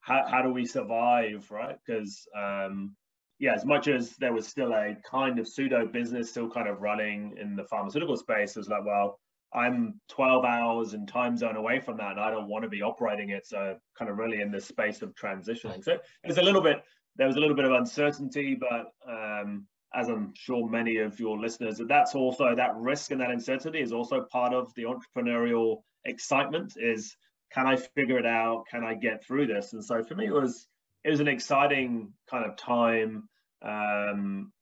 [0.00, 1.76] how, how do we survive, right?
[1.84, 2.94] Because, um,
[3.38, 6.80] yeah, as much as there was still a kind of pseudo business still kind of
[6.80, 9.18] running in the pharmaceutical space, it was like, well,
[9.52, 12.82] I'm 12 hours and time zone away from that, and I don't want to be
[12.82, 13.46] operating it.
[13.46, 15.82] So, kind of really in this space of transitioning.
[15.84, 16.82] So, there's a little bit,
[17.16, 21.38] there was a little bit of uncertainty, but um, as I'm sure many of your
[21.38, 25.82] listeners, that that's also that risk and that uncertainty is also part of the entrepreneurial
[26.04, 26.74] excitement.
[26.76, 27.16] Is
[27.52, 28.64] can I figure it out?
[28.70, 29.72] Can I get through this?
[29.72, 30.66] And so, for me, it was
[31.02, 33.28] it was an exciting kind of time,
[33.62, 34.52] um,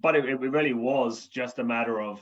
[0.00, 2.20] but it, it really was just a matter of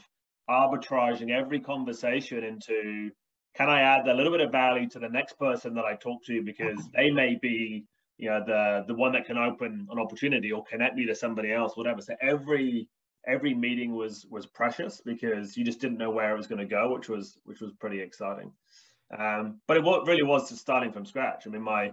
[0.51, 3.11] arbitraging every conversation into
[3.55, 6.25] can I add a little bit of value to the next person that I talk
[6.25, 7.85] to because they may be
[8.18, 11.53] you know the the one that can open an opportunity or connect me to somebody
[11.53, 12.00] else whatever.
[12.00, 12.88] So every
[13.27, 16.66] every meeting was was precious because you just didn't know where it was going to
[16.66, 18.53] go which was which was pretty exciting.
[19.16, 21.46] Um, but it what really was just starting from scratch.
[21.46, 21.92] I mean my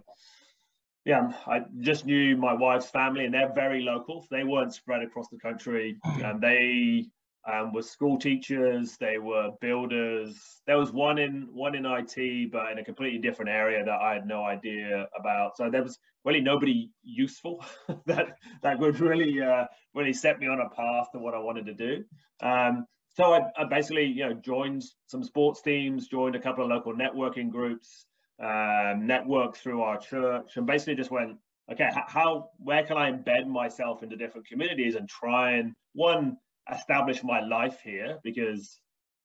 [1.03, 4.27] yeah i just knew my wife's family and they're very local.
[4.29, 5.97] They weren't spread across the country.
[6.03, 7.07] And they
[7.49, 8.97] um, were school teachers.
[8.97, 10.62] They were builders.
[10.67, 14.13] There was one in one in IT, but in a completely different area that I
[14.13, 15.58] had no idea about.
[15.58, 17.65] So there was really nobody useful
[18.06, 21.65] that that would really uh, really set me on a path to what I wanted
[21.65, 22.04] to do.
[22.41, 26.69] Um, so I, I, basically, you know, joined some sports teams, joined a couple of
[26.69, 28.06] local networking groups,
[28.41, 31.38] um, networked through our church, and basically just went,
[31.71, 36.38] okay, how where can I embed myself into different communities and try and one
[36.69, 38.80] establish my life here because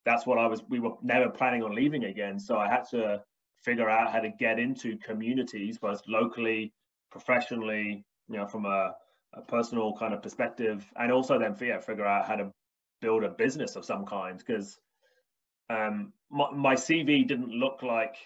[0.04, 0.62] that's what I was.
[0.68, 3.22] We were never planning on leaving again, so I had to
[3.64, 6.72] figure out how to get into communities, both locally,
[7.10, 8.92] professionally, you know, from a,
[9.34, 12.52] a personal kind of perspective, and also then yeah, figure out how to
[13.00, 14.78] build a business of some kind because
[15.68, 18.16] um, my, my CV didn't look like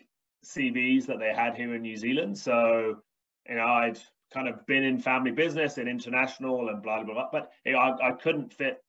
[0.44, 2.38] CVs that they had here in New Zealand.
[2.38, 2.98] So,
[3.48, 3.98] you know, I'd
[4.32, 7.78] kind of been in family business and international and blah blah blah, but you know,
[7.78, 8.82] I, I couldn't fit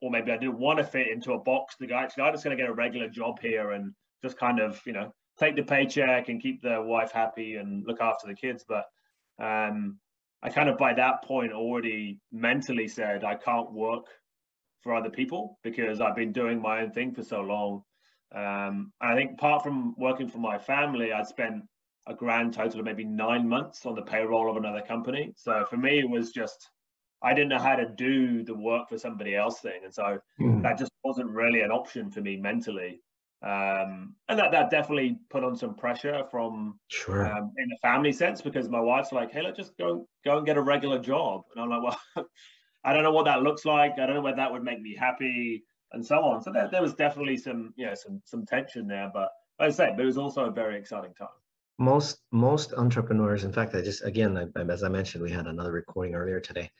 [0.00, 2.44] or maybe I didn't want to fit into a box to go, actually, I'm just
[2.44, 5.62] going to get a regular job here and just kind of, you know, take the
[5.62, 8.64] paycheck and keep the wife happy and look after the kids.
[8.68, 8.84] But
[9.38, 9.98] um,
[10.42, 14.06] I kind of by that point already mentally said I can't work
[14.82, 17.82] for other people because I've been doing my own thing for so long.
[18.34, 21.62] Um, I think apart from working for my family, I spent
[22.06, 25.32] a grand total of maybe nine months on the payroll of another company.
[25.36, 26.68] So for me, it was just
[27.22, 30.62] I didn't know how to do the work for somebody else thing, and so mm.
[30.62, 33.00] that just wasn't really an option for me mentally.
[33.42, 38.12] Um, and that that definitely put on some pressure from sure um, in the family
[38.12, 41.42] sense because my wife's like, "Hey, let's just go go and get a regular job,"
[41.54, 41.82] and I'm like,
[42.16, 42.26] "Well,
[42.84, 43.92] I don't know what that looks like.
[43.98, 46.42] I don't know whether that would make me happy." And so on.
[46.42, 49.10] So there, there was definitely some, you know, some some tension there.
[49.12, 51.28] But like I said, it was also a very exciting time
[51.78, 55.72] most most entrepreneurs in fact i just again I, as i mentioned we had another
[55.72, 56.70] recording earlier today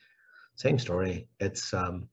[0.57, 1.27] same story.
[1.39, 2.09] It's um,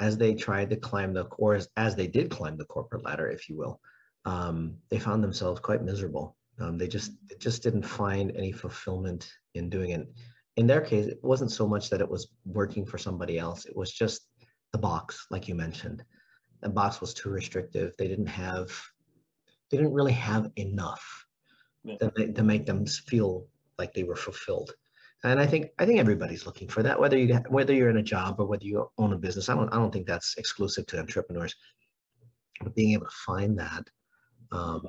[0.00, 3.28] as they tried to climb the, or as, as they did climb the corporate ladder,
[3.30, 3.80] if you will,
[4.24, 6.36] um, they found themselves quite miserable.
[6.58, 10.08] Um, they just they just didn't find any fulfillment in doing it.
[10.56, 13.66] In their case, it wasn't so much that it was working for somebody else.
[13.66, 14.26] It was just
[14.72, 16.02] the box, like you mentioned.
[16.62, 17.92] The box was too restrictive.
[17.98, 18.70] They didn't have,
[19.70, 21.26] they didn't really have enough
[21.84, 21.96] yeah.
[21.98, 23.46] to, to make them feel
[23.78, 24.72] like they were fulfilled
[25.26, 26.98] and I think I think everybody's looking for that.
[26.98, 29.72] Whether you whether you're in a job or whether you own a business, I don't
[29.72, 31.54] I don't think that's exclusive to entrepreneurs.
[32.60, 33.90] But being able to find that,
[34.52, 34.88] um,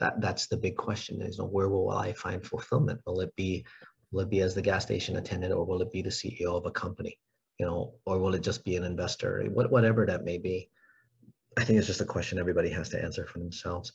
[0.00, 3.00] that that's the big question: is you know, where will I find fulfillment?
[3.06, 3.66] Will it be
[4.12, 6.66] will it be as the gas station attendant, or will it be the CEO of
[6.66, 7.18] a company?
[7.58, 9.44] You know, or will it just be an investor?
[9.52, 10.70] What, whatever that may be.
[11.56, 13.92] I think it's just a question everybody has to answer for themselves.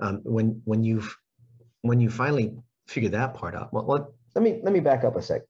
[0.00, 1.16] Um, when when you've
[1.82, 2.56] when you finally
[2.88, 5.42] figure that part out, well, let me let me back up a sec.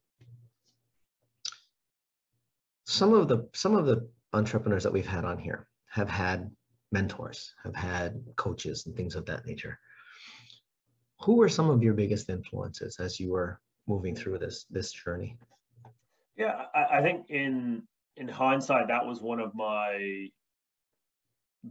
[2.85, 6.51] Some of the some of the entrepreneurs that we've had on here have had
[6.93, 9.79] mentors, have had coaches and things of that nature.
[11.21, 15.37] Who were some of your biggest influences as you were moving through this this journey?
[16.37, 17.83] Yeah, I, I think in
[18.17, 20.29] in hindsight, that was one of my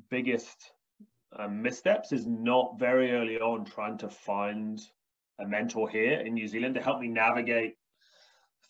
[0.09, 0.71] biggest
[1.37, 2.11] um, missteps.
[2.11, 4.81] Is not very early on trying to find
[5.43, 7.75] a mentor here in New Zealand to help me navigate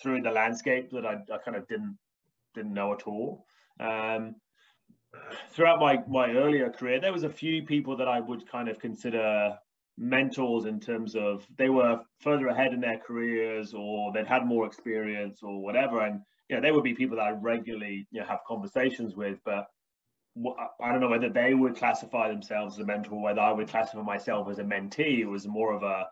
[0.02, 1.98] through the landscape that I, I kind of didn't
[2.54, 3.46] didn't know at all.
[3.80, 4.36] Um,
[5.52, 8.80] throughout my my earlier career, there was a few people that I would kind of
[8.80, 9.58] consider
[9.98, 14.66] mentors in terms of they were further ahead in their careers or they'd had more
[14.66, 18.28] experience or whatever, and you know they would be people that I regularly you know
[18.28, 19.68] have conversations with, but.
[20.82, 24.02] I don't know whether they would classify themselves as a mentor, whether I would classify
[24.02, 25.20] myself as a mentee.
[25.20, 26.08] It was more of a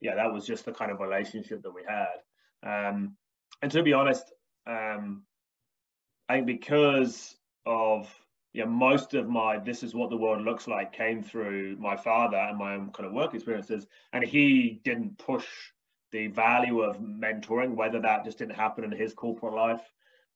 [0.00, 2.18] yeah, that was just the kind of relationship that we had.
[2.62, 3.16] Um,
[3.62, 4.32] and to be honest,
[4.66, 5.22] um,
[6.28, 8.08] I think because of
[8.52, 12.36] yeah, most of my this is what the world looks like came through my father
[12.36, 15.46] and my own kind of work experiences, and he didn't push
[16.12, 19.82] the value of mentoring, whether that just didn't happen in his corporate life,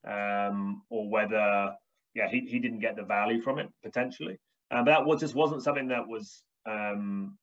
[0.06, 1.74] um, or whether
[2.14, 4.38] yeah he, he didn't get the value from it potentially.
[4.70, 7.36] And that was just wasn't something that was um,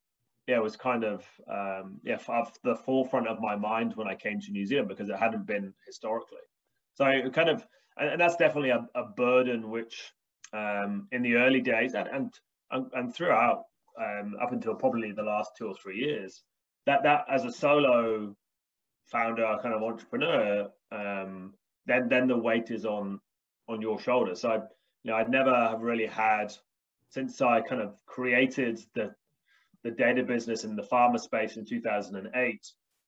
[0.49, 4.15] yeah, it was kind of um, yeah off the forefront of my mind when I
[4.15, 6.45] came to New Zealand because it hadn't been historically.
[6.95, 7.63] So it kind of
[7.97, 10.11] and, and that's definitely a, a burden which
[10.51, 12.33] um, in the early days and, and
[12.71, 13.65] and, and throughout
[14.01, 16.41] um, up until probably the last two or three years,
[16.87, 18.35] that that as a solo
[19.05, 21.53] founder, kind of entrepreneur, um,
[21.85, 23.19] then then the weight is on
[23.67, 24.41] on your shoulders.
[24.41, 24.55] So I,
[25.03, 26.51] you know, I'd never have really had
[27.11, 29.13] since I kind of created the
[29.83, 32.59] the data business in the pharma space in 2008.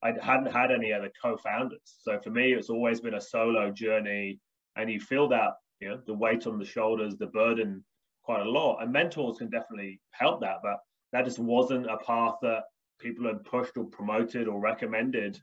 [0.03, 1.79] I hadn't had any other co-founders.
[1.83, 4.39] So for me, it's always been a solo journey,
[4.75, 7.83] and you feel that you know the weight on the shoulders, the burden
[8.23, 8.81] quite a lot.
[8.81, 10.79] And mentors can definitely help that, but
[11.11, 12.63] that just wasn't a path that
[12.99, 15.39] people had pushed or promoted or recommended.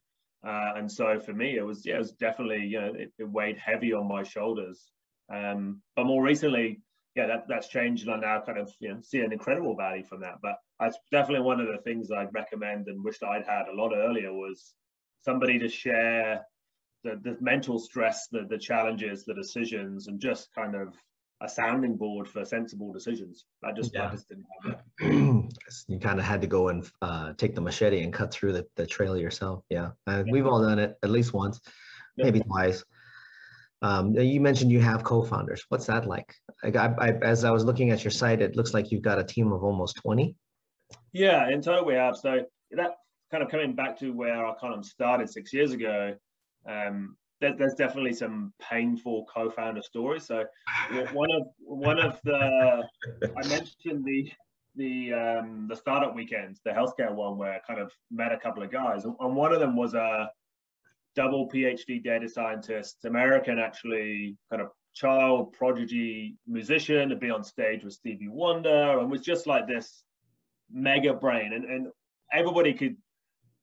[0.46, 3.28] Uh, and so for me, it was yeah, it was definitely you know it, it
[3.28, 4.90] weighed heavy on my shoulders.
[5.32, 6.80] Um, but more recently,
[7.14, 10.04] yeah, that, that's changed, and I now kind of you know see an incredible value
[10.04, 10.36] from that.
[10.42, 13.92] But that's definitely one of the things I'd recommend and wish I'd had a lot
[13.94, 14.74] earlier was
[15.20, 16.46] somebody to share
[17.04, 20.94] the, the mental stress, the the challenges, the decisions, and just kind of
[21.40, 23.44] a sounding board for sensible decisions.
[23.64, 24.08] I just, yeah.
[24.08, 25.52] I just didn't have that.
[25.88, 28.66] you kind of had to go and uh, take the machete and cut through the,
[28.76, 29.62] the trail yourself.
[29.68, 29.90] Yeah.
[30.08, 30.24] yeah.
[30.28, 31.60] We've all done it at least once,
[32.16, 32.24] yeah.
[32.24, 32.82] maybe twice.
[33.80, 35.64] Um, you mentioned you have co-founders.
[35.68, 36.34] What's that like?
[36.64, 39.24] I, I, as I was looking at your site, it looks like you've got a
[39.24, 40.34] team of almost 20.
[41.12, 42.16] Yeah, in total we have.
[42.16, 42.90] So that
[43.30, 46.14] kind of coming back to where kind of started six years ago,
[46.68, 50.26] um, there's definitely some painful co-founder stories.
[50.26, 50.44] So
[51.12, 52.82] one of one of the
[53.22, 54.30] I mentioned the
[54.74, 58.62] the um, the startup weekends, the healthcare one, where I kind of met a couple
[58.62, 60.30] of guys, and one of them was a
[61.14, 67.84] double PhD data scientist, American actually, kind of child prodigy musician to be on stage
[67.84, 70.02] with Stevie Wonder, and was just like this
[70.70, 71.88] mega brain, and and
[72.32, 72.96] everybody could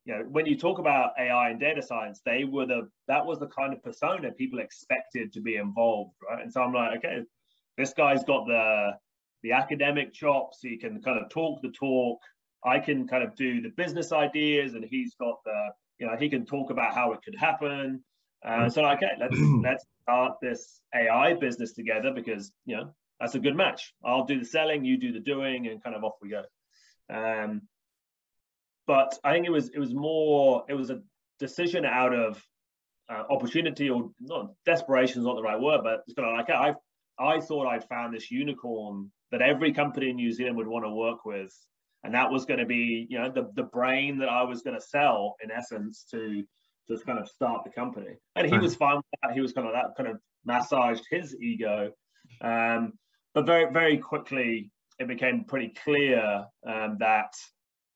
[0.06, 3.40] you know, when you talk about AI and data science, they were the that was
[3.40, 6.44] the kind of persona people expected to be involved, right?
[6.44, 7.24] And so I'm like, okay,
[7.78, 8.92] this guy's got the
[9.42, 10.60] the academic chops.
[10.62, 12.20] He can kind of talk the talk.
[12.64, 16.30] I can kind of do the business ideas, and he's got the you know he
[16.30, 18.04] can talk about how it could happen.
[18.46, 23.40] Uh, so okay, let's let's start this AI business together because you know that's a
[23.40, 23.92] good match.
[24.04, 26.44] I'll do the selling, you do the doing, and kind of off we go.
[27.10, 27.62] Um,
[28.88, 31.02] but I think it was it was more it was a
[31.40, 32.42] decision out of
[33.10, 36.50] uh, opportunity or not desperation is not the right word, but it's kind of like
[36.50, 36.76] I
[37.18, 40.90] I thought I'd found this unicorn that every company in New Zealand would want to
[40.90, 41.54] work with,
[42.04, 44.76] and that was going to be you know the the brain that I was going
[44.76, 46.44] to sell in essence to
[46.88, 48.16] to kind of start the company.
[48.36, 49.34] And he was fine with that.
[49.34, 51.92] He was kind of that kind of massaged his ego,
[52.42, 52.94] um,
[53.34, 57.34] but very very quickly it became pretty clear um, that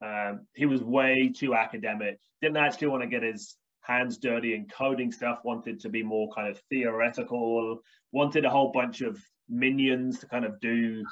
[0.03, 2.19] um, he was way too academic.
[2.41, 5.39] Didn't actually want to get his hands dirty in coding stuff.
[5.43, 7.79] Wanted to be more kind of theoretical.
[8.11, 11.03] Wanted a whole bunch of minions to kind of do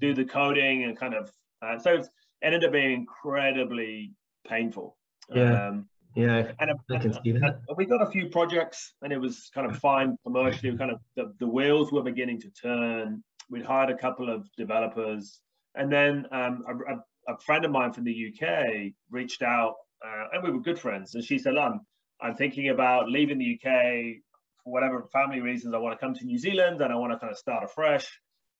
[0.00, 1.32] do the coding and kind of.
[1.62, 2.08] Uh, so it
[2.42, 4.12] ended up being incredibly
[4.46, 4.96] painful.
[5.34, 5.68] Yeah.
[5.68, 7.60] Um, yeah, and, I can see that.
[7.76, 10.76] we got a few projects, and it was kind of fine commercially.
[10.76, 13.22] Kind of the, the wheels were beginning to turn.
[13.50, 15.40] We'd hired a couple of developers,
[15.74, 20.42] and then um, a, a, friend of mine from the UK reached out, uh, and
[20.42, 21.14] we were good friends.
[21.14, 21.80] And she said, "I'm
[22.20, 24.22] I'm thinking about leaving the UK
[24.64, 25.74] for whatever family reasons.
[25.74, 28.08] I want to come to New Zealand and I want to kind of start afresh.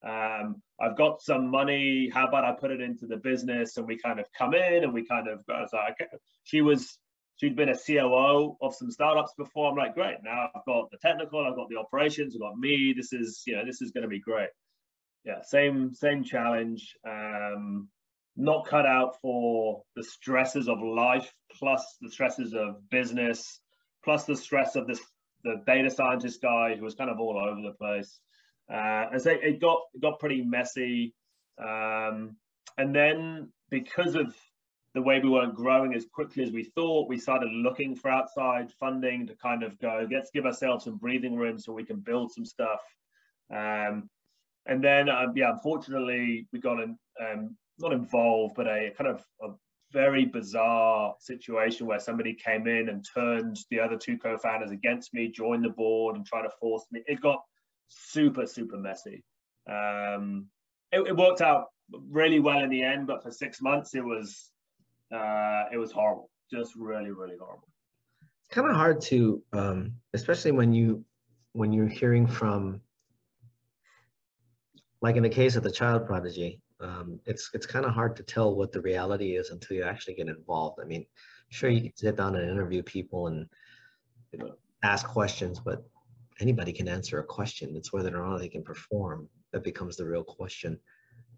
[0.06, 2.08] Um, I've got some money.
[2.12, 4.92] How about I put it into the business and we kind of come in and
[4.92, 5.96] we kind of." I was like,
[6.44, 6.98] she was
[7.38, 9.70] she'd been a COO of some startups before.
[9.70, 10.16] I'm like, great.
[10.22, 12.94] Now I've got the technical, I've got the operations, I've got me.
[12.96, 14.48] This is, you know, this is going to be great.
[15.28, 16.96] Yeah, same same challenge.
[17.06, 17.88] Um,
[18.34, 23.60] not cut out for the stresses of life, plus the stresses of business,
[24.02, 25.00] plus the stress of this
[25.44, 28.20] the data scientist guy who was kind of all over the place.
[28.72, 31.14] Uh, and so it got it got pretty messy.
[31.62, 32.36] Um,
[32.78, 34.34] and then because of
[34.94, 38.72] the way we weren't growing as quickly as we thought, we started looking for outside
[38.80, 42.32] funding to kind of go, let's give ourselves some breathing room so we can build
[42.32, 42.80] some stuff.
[43.54, 44.08] Um,
[44.68, 49.24] and then, um, yeah, unfortunately, we got in, um, not involved, but a kind of
[49.42, 49.48] a
[49.92, 55.28] very bizarre situation where somebody came in and turned the other two co-founders against me,
[55.28, 57.02] joined the board, and tried to force me.
[57.06, 57.42] It got
[57.88, 59.24] super, super messy.
[59.68, 60.46] Um,
[60.92, 61.66] it, it, worked out
[62.10, 64.50] really well in the end, but for six months it was
[65.12, 67.68] uh, it was horrible, just really, really horrible.
[68.20, 71.04] It's kind of hard to, um, especially when you
[71.52, 72.80] when you're hearing from,
[75.00, 78.22] like in the case of the child prodigy, um, it's it's kind of hard to
[78.22, 80.78] tell what the reality is until you actually get involved.
[80.82, 81.06] I mean,
[81.50, 83.46] sure you can sit down and interview people and
[84.32, 85.82] you know, ask questions, but
[86.40, 87.76] anybody can answer a question.
[87.76, 90.78] It's whether or not they can perform that becomes the real question.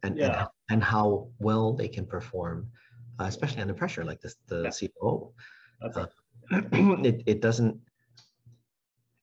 [0.03, 0.41] and, Yeah.
[0.41, 2.71] and and how well they can perform,
[3.19, 4.89] uh, especially under pressure like this, the Yeah.
[4.89, 5.33] COO.
[5.83, 7.05] Uh, it.
[7.07, 7.79] it, it doesn't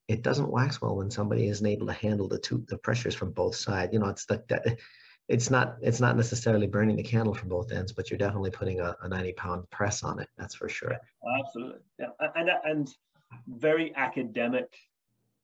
[0.07, 3.31] it doesn't wax well when somebody isn't able to handle the two the pressures from
[3.31, 3.93] both sides.
[3.93, 4.77] You know, it's like that.
[5.27, 8.79] It's not it's not necessarily burning the candle from both ends, but you're definitely putting
[8.79, 10.29] a, a 90 pound press on it.
[10.37, 10.95] That's for sure.
[11.39, 11.81] Absolutely.
[11.99, 12.07] Yeah.
[12.35, 12.89] And, and
[13.47, 14.73] very academic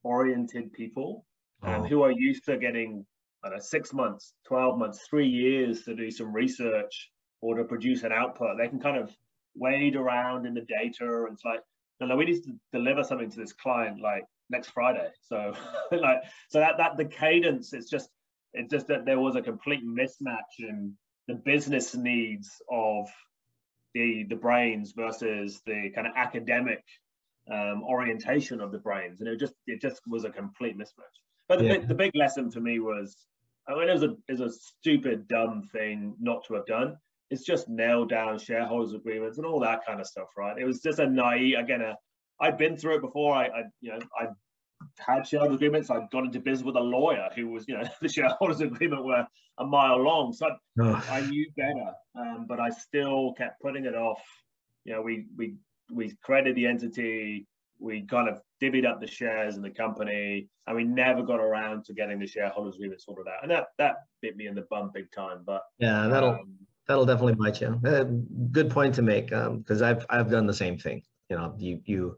[0.03, 1.25] oriented people
[1.63, 3.05] um, Oh, who are used to getting
[3.43, 7.11] I don't know, six months, 12 months, three years to do some research
[7.41, 8.57] or to produce an output.
[8.57, 9.13] They can kind of
[9.53, 11.59] wade around in the data and it's like,
[11.99, 14.23] no, no, we need to deliver something to this client like
[14.53, 15.09] next Friday.
[15.21, 15.53] So
[15.91, 18.09] like, so that, that the cadence is just,
[18.53, 20.93] it's just that there was a complete mismatch in
[21.27, 23.09] the business needs of
[23.93, 26.83] the, the brains versus the kind of academic
[27.51, 29.19] um, orientation of the brains.
[29.19, 31.17] And it just, it just was a complete mismatch.
[31.49, 31.77] But the, Yeah.
[31.77, 33.15] big, the big lesson for me was,
[33.67, 36.97] I mean, it was a, it was a stupid, dumb thing not to have done.
[37.29, 40.57] It's just nailed down shareholders agreements and all that kind of stuff, right?
[40.57, 41.97] It was just a naive, again, a,
[42.39, 43.33] I'd been through it before.
[43.35, 44.27] I, I you know, I
[44.99, 45.89] had shareholders agreements.
[45.89, 49.25] I'd gone into business with a lawyer who was, you know, the shareholders agreement were
[49.57, 50.33] a mile long.
[50.33, 50.49] So
[50.81, 54.21] I, I knew better, um, but I still kept putting it off.
[54.85, 55.55] You know, we we
[55.91, 57.47] we created the entity,
[57.79, 61.85] we kind of divvied up the shares in the company, and we never got around
[61.85, 63.43] to getting the shareholders agreement sorted out.
[63.43, 65.43] And that that bit me in the bum big time.
[65.45, 66.55] But yeah, that'll um,
[66.87, 67.79] that'll definitely bite you.
[67.85, 68.05] Uh,
[68.51, 71.03] good point to make because I've I've done the same thing.
[71.33, 72.17] You know, you you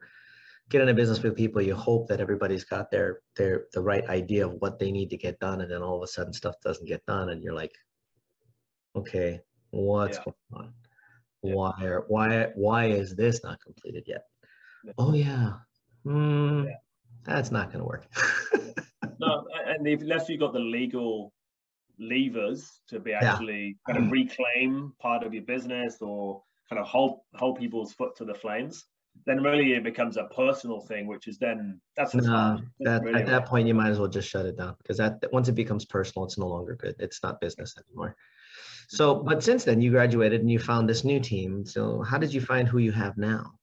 [0.69, 4.05] get in a business with people, you hope that everybody's got their their the right
[4.09, 6.55] idea of what they need to get done, and then all of a sudden stuff
[6.61, 7.71] doesn't get done, and you're like,
[8.93, 9.39] okay,
[9.69, 10.23] what's Yeah.
[10.25, 10.73] going on?
[11.43, 11.53] Yeah.
[11.53, 14.23] Why are why why is this not completed yet?
[14.83, 14.91] Yeah.
[14.97, 15.53] Oh yeah,
[16.03, 16.75] hmm, Yeah.
[17.23, 18.07] that's not going to work.
[19.19, 21.31] no, and if, unless you've got the legal
[21.99, 27.21] levers to be actually kind of reclaim part of your business or kind of hold
[27.35, 28.83] hold people's foot to the flames,
[29.25, 32.69] then really it becomes a personal thing, which is then that's fine.
[32.81, 35.21] That, really at that point, you might as well just shut it down because that
[35.21, 36.95] that- once it becomes personal, it's no longer good.
[36.99, 38.15] It's not business anymore.
[38.87, 41.65] So, but since then, you graduated and you found this new team.
[41.65, 43.53] So, how did you find who you have now?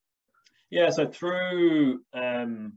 [0.69, 2.73] Yeah, so through um,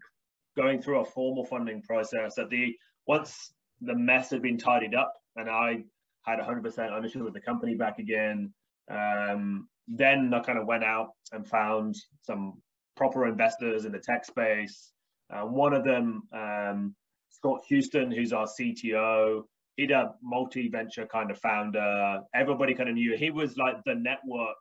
[0.56, 5.12] going through a formal funding process, that the once the mess had been tidied up
[5.36, 5.84] and I
[6.22, 8.52] had 100% ownership of the company back again,
[8.90, 12.60] um, then I kind of went out and found some
[12.96, 14.92] proper investors in the tech space.
[15.32, 16.94] Uh, one of them, um,
[17.30, 19.42] Scott Houston, who's our CTO,
[19.76, 22.20] he'd a multi-venture kind of founder.
[22.34, 24.56] Everybody kind of knew he was like the network.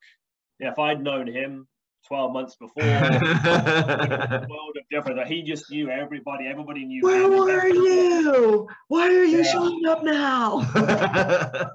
[0.59, 1.67] Yeah, if I'd known him
[2.07, 5.27] 12 months before, a world of difference.
[5.29, 6.47] He just knew everybody.
[6.47, 7.31] Everybody knew Where him.
[7.31, 8.67] were you?
[8.89, 9.43] Why are you Yeah.
[9.51, 10.61] showing up now?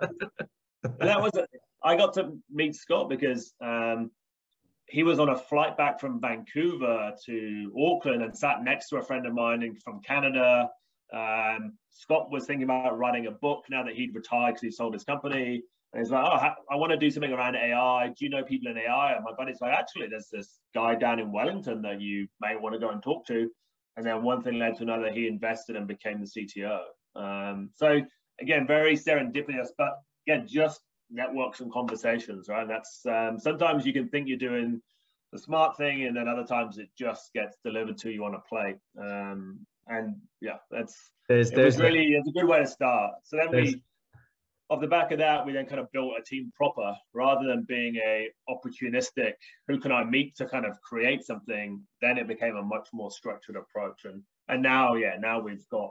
[0.98, 1.30] That was
[1.82, 4.10] I got to meet Scott because um,
[4.90, 9.02] he was on a flight back from Vancouver to Auckland and sat next to a
[9.02, 10.68] friend of mine in, from Canada.
[11.12, 14.94] Um, Scott was thinking about writing a book now that he'd retired because he sold
[14.94, 15.62] his company.
[15.92, 18.08] And he's like, oh, I want to do something around AI.
[18.08, 19.14] Do you know people in AI?
[19.14, 22.74] And my buddy's like, actually, there's this guy down in Wellington that you may want
[22.74, 23.50] to go and talk to.
[23.96, 25.10] And then one thing led to another.
[25.10, 26.80] He invested and became the CTO.
[27.16, 28.00] Um, so
[28.40, 30.80] again, very serendipitous, but again, just
[31.10, 32.66] networks and conversations, right?
[32.66, 34.80] That's um, sometimes you can think you're doing
[35.32, 38.40] the smart thing, and then other times it just gets delivered to you on a
[38.48, 38.78] plate.
[39.00, 40.96] Um, and yeah, that's
[41.28, 43.14] there's there's really it's a good way to start.
[43.24, 43.82] So then we,
[44.68, 47.64] off the back of that, we then kind of built a team proper rather than
[47.64, 49.32] being a opportunistic.
[49.66, 51.82] Who can I meet to kind of create something?
[52.00, 55.90] Then it became a much more structured approach, and and now yeah, now we've got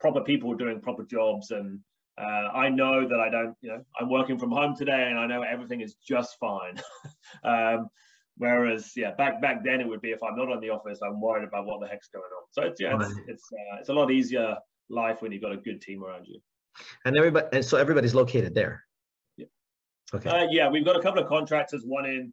[0.00, 1.80] proper people doing proper jobs, and
[2.18, 5.26] uh, I know that I don't, you know, I'm working from home today, and I
[5.26, 6.76] know everything is just fine.
[7.44, 7.88] um,
[8.36, 11.20] Whereas, yeah, back back then it would be if I'm not in the office, I'm
[11.20, 12.46] worried about what the heck's going on.
[12.50, 14.56] So it's yeah, it's it's, uh, it's a lot easier
[14.88, 16.40] life when you've got a good team around you.
[17.04, 18.84] and everybody and so everybody's located there.
[19.36, 19.46] Yeah.
[20.12, 20.28] Okay.
[20.28, 21.84] Uh, yeah, we've got a couple of contractors.
[21.84, 22.32] One in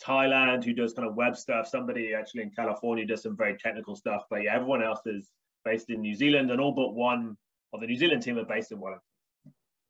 [0.00, 1.66] Thailand who does kind of web stuff.
[1.66, 4.22] Somebody actually in California does some very technical stuff.
[4.30, 5.28] But yeah, everyone else is
[5.64, 7.36] based in New Zealand, and all but one
[7.72, 9.02] of the New Zealand team are based in Wellington.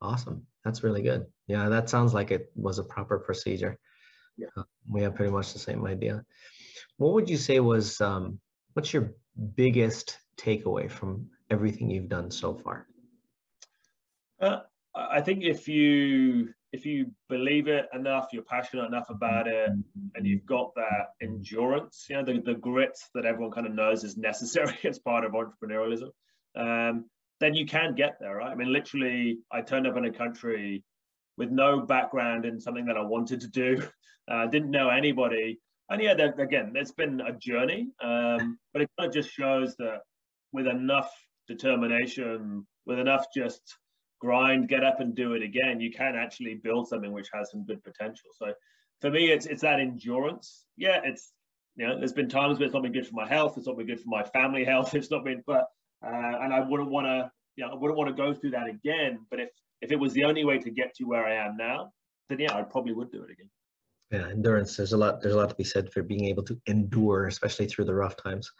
[0.02, 0.44] Awesome.
[0.64, 1.26] That's really good.
[1.46, 3.78] Yeah, that sounds like it was a proper procedure.
[4.36, 4.48] Yeah.
[4.56, 6.24] Uh, we have pretty much the same idea.
[6.96, 8.40] What would you say was um,
[8.72, 9.14] what's your
[9.54, 12.86] biggest takeaway from everything you've done so far?
[14.40, 14.60] Uh,
[14.94, 19.70] I think if you if you believe it enough, you're passionate enough about it,
[20.14, 24.04] and you've got that endurance, you know, the, the grit that everyone kind of knows
[24.04, 26.10] is necessary as part of entrepreneurialism,
[26.56, 27.04] um,
[27.42, 28.50] then you can get there, right?
[28.50, 30.84] I mean, literally, I turned up in a country
[31.36, 33.82] with no background in something that I wanted to do.
[34.30, 35.58] Uh, didn't know anybody,
[35.90, 39.74] and yeah, there, again, it's been a journey, um, but it kind of just shows
[39.76, 39.98] that
[40.52, 41.10] with enough
[41.48, 43.60] determination, with enough just
[44.20, 47.66] grind, get up and do it again, you can actually build something which has some
[47.66, 48.30] good potential.
[48.38, 48.54] So
[49.00, 50.66] for me, it's it's that endurance.
[50.76, 51.32] Yeah, it's
[51.74, 53.76] you know, there's been times where it's not been good for my health, it's not
[53.76, 55.66] been good for my family health, it's not been, but
[56.04, 58.68] uh, and I wouldn't want to, you know, I wouldn't want to go through that
[58.68, 59.20] again.
[59.30, 59.50] But if
[59.80, 61.92] if it was the only way to get to where I am now,
[62.28, 63.50] then yeah, I probably would do it again.
[64.10, 64.76] Yeah, endurance.
[64.76, 65.22] There's a lot.
[65.22, 68.16] There's a lot to be said for being able to endure, especially through the rough
[68.16, 68.50] times.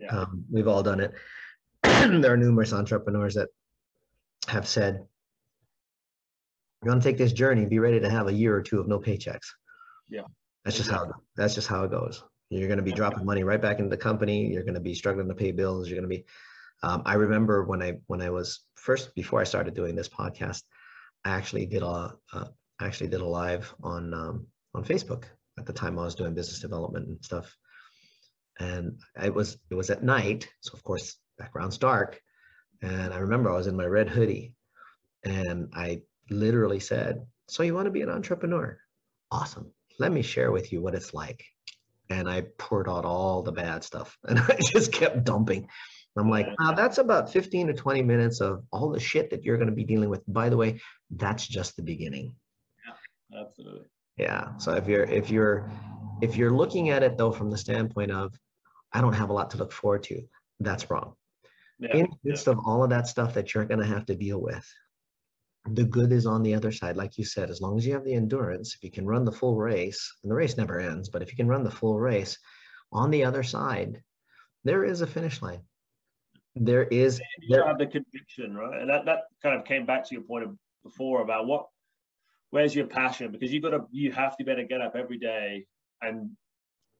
[0.00, 0.08] Yeah.
[0.08, 1.12] Um, we've all done it.
[1.82, 3.48] there are numerous entrepreneurs that
[4.48, 5.06] have said,
[6.84, 7.64] "You want to take this journey?
[7.64, 9.46] Be ready to have a year or two of no paychecks."
[10.10, 10.22] Yeah,
[10.64, 11.10] that's just how.
[11.36, 12.22] That's just how it goes.
[12.50, 14.46] You're going to be dropping money right back into the company.
[14.46, 15.88] You're going to be struggling to pay bills.
[15.88, 16.24] You're going to be.
[16.82, 20.62] Um, I remember when I when I was first before I started doing this podcast,
[21.24, 22.44] I actually did a uh,
[22.80, 25.24] actually did a live on um, on Facebook
[25.58, 27.56] at the time I was doing business development and stuff.
[28.60, 32.20] And it was it was at night, so of course background's dark.
[32.82, 34.54] And I remember I was in my red hoodie,
[35.24, 38.78] and I literally said, "So you want to be an entrepreneur?
[39.30, 39.72] Awesome.
[39.98, 41.44] Let me share with you what it's like."
[42.10, 45.68] And I poured out all the bad stuff, and I just kept dumping.
[46.20, 49.56] I'm like, wow, that's about 15 to 20 minutes of all the shit that you're
[49.56, 50.22] going to be dealing with.
[50.26, 52.34] By the way, that's just the beginning.
[52.84, 53.86] Yeah, absolutely.
[54.16, 54.56] Yeah.
[54.58, 55.70] So if you're if you're
[56.20, 58.34] if you're looking at it though from the standpoint of
[58.92, 60.22] I don't have a lot to look forward to,
[60.60, 61.14] that's wrong.
[61.78, 62.54] Yeah, In the midst yeah.
[62.54, 64.66] of all of that stuff that you're going to have to deal with,
[65.66, 66.96] the good is on the other side.
[66.96, 69.32] Like you said, as long as you have the endurance, if you can run the
[69.32, 72.38] full race, and the race never ends, but if you can run the full race,
[72.90, 74.02] on the other side,
[74.64, 75.60] there is a finish line.
[76.60, 77.20] There is.
[77.40, 78.80] You there, have the conviction, right?
[78.80, 81.66] And that, that kind of came back to your point of before about what
[82.50, 83.30] where's your passion?
[83.30, 85.66] Because you've got to, you have to be able to get up every day
[86.02, 86.30] and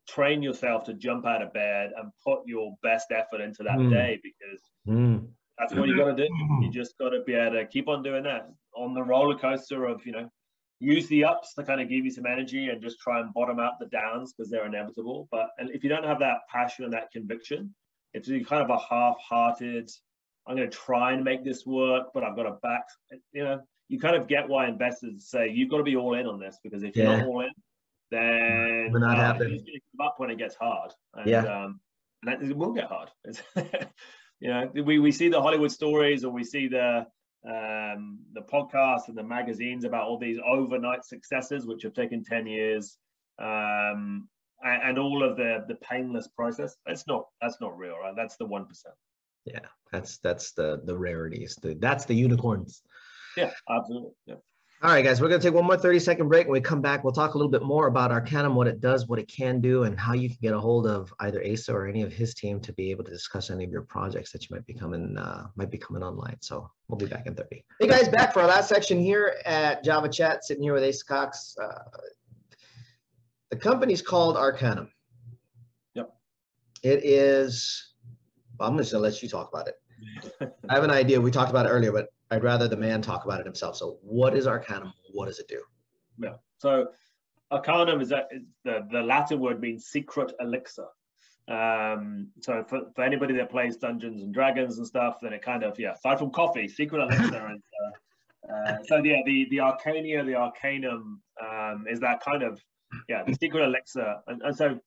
[0.09, 3.91] train yourself to jump out of bed and put your best effort into that mm.
[3.91, 5.27] day because mm.
[5.59, 6.29] that's what you've got to do.
[6.63, 9.87] You just got to be able to keep on doing that on the roller coaster
[9.87, 10.29] of, you know,
[10.81, 13.59] use the ups to kind of give you some energy and just try and bottom
[13.59, 15.29] out the downs because they're inevitable.
[15.31, 17.75] But and if you don't have that passion and that conviction,
[18.15, 19.91] it's kind of a half-hearted,
[20.47, 22.85] I'm going to try and make this work, but I've got a back,
[23.33, 26.27] you know, you kind of get why investors say you've got to be all in
[26.27, 27.51] on this because if you're not all in,
[28.11, 29.55] then not uh, happening.
[29.55, 30.93] It's going to come up when it gets hard.
[31.15, 31.43] And, yeah.
[31.43, 31.81] Um,
[32.25, 33.11] and it will get hard.
[34.41, 37.07] you know, we, we see the Hollywood stories or we see the
[37.49, 42.47] um, the podcasts and the magazines about all these overnight successes, which have taken 10
[42.47, 42.99] years.
[43.39, 44.29] Um,
[44.63, 46.77] and, and all of the the painless process.
[46.87, 48.15] That's not that's not real, right?
[48.17, 48.95] That's the one percent.
[49.45, 49.61] Yeah,
[49.93, 51.57] that's that's the the rarities.
[51.63, 52.83] The, that's the unicorns.
[53.37, 54.13] Yeah, absolutely.
[54.27, 54.37] Yeah.
[54.81, 56.47] All right, guys, we're going to take one more 30 second break.
[56.47, 59.09] When we come back, we'll talk a little bit more about Arcanum, what it does,
[59.09, 61.89] what it can do, and how you can get a hold of either Asa or
[61.89, 64.55] any of his team to be able to discuss any of your projects that you
[64.55, 66.37] might be coming, uh, might be coming online.
[66.43, 67.65] So we'll be back in 30.
[67.81, 71.05] Hey guys, back for our last section here at Java Chat, sitting here with Asa
[71.05, 71.57] Cox.
[71.61, 71.81] Uh,
[73.51, 74.91] the company's called Arcanum.
[75.95, 76.11] Yep.
[76.83, 77.95] It is,
[78.59, 79.75] well, I'm just going to let you talk about it.
[80.69, 81.21] I have an idea.
[81.21, 83.77] We talked about it earlier, but I'd rather the man talk about it himself.
[83.77, 84.93] So, what is Arcanum?
[85.13, 85.63] What does it do?
[86.19, 86.35] Yeah.
[86.59, 86.89] So,
[87.51, 90.87] Arcanum is, a, is the, the Latin word means secret elixir.
[91.49, 95.65] Um, so for, for anybody that plays Dungeons and Dragons and stuff, then it kind
[95.65, 95.95] of yeah.
[95.95, 97.63] Aside from coffee, secret elixir and,
[98.49, 102.63] Uh, uh, so yeah, the the Arcania, the Arcanum um, is that kind of
[103.09, 104.79] yeah the secret elixir, and, and so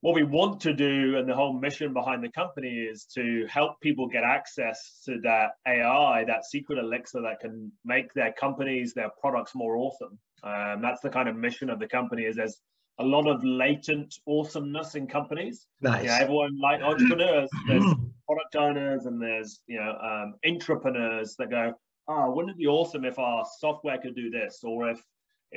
[0.00, 3.80] what we want to do and the whole mission behind the company is to help
[3.80, 9.10] people get access to that AI, that secret elixir that can make their companies, their
[9.20, 10.16] products more awesome.
[10.44, 12.60] Um, that's the kind of mission of the company is there's
[13.00, 15.66] a lot of latent awesomeness in companies.
[15.80, 16.04] Nice.
[16.04, 17.82] Yeah, everyone like entrepreneurs, there's
[18.26, 21.74] product owners and there's, you know, um, entrepreneurs that go,
[22.06, 24.60] oh, wouldn't it be awesome if our software could do this?
[24.62, 25.02] Or if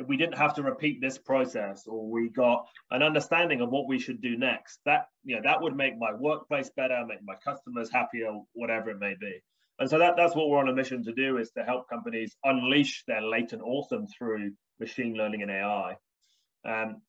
[0.08, 4.00] we didn't have to repeat this process or we got an understanding of what we
[4.00, 4.80] should do next.
[4.86, 9.00] That you know that would make my workplace better make my customers happier whatever it
[9.00, 9.40] may be.
[9.80, 12.36] And so that, that's what we're on a mission to do is to help companies
[12.44, 15.96] unleash their latent awesome through machine learning and ai
[16.66, 17.02] um,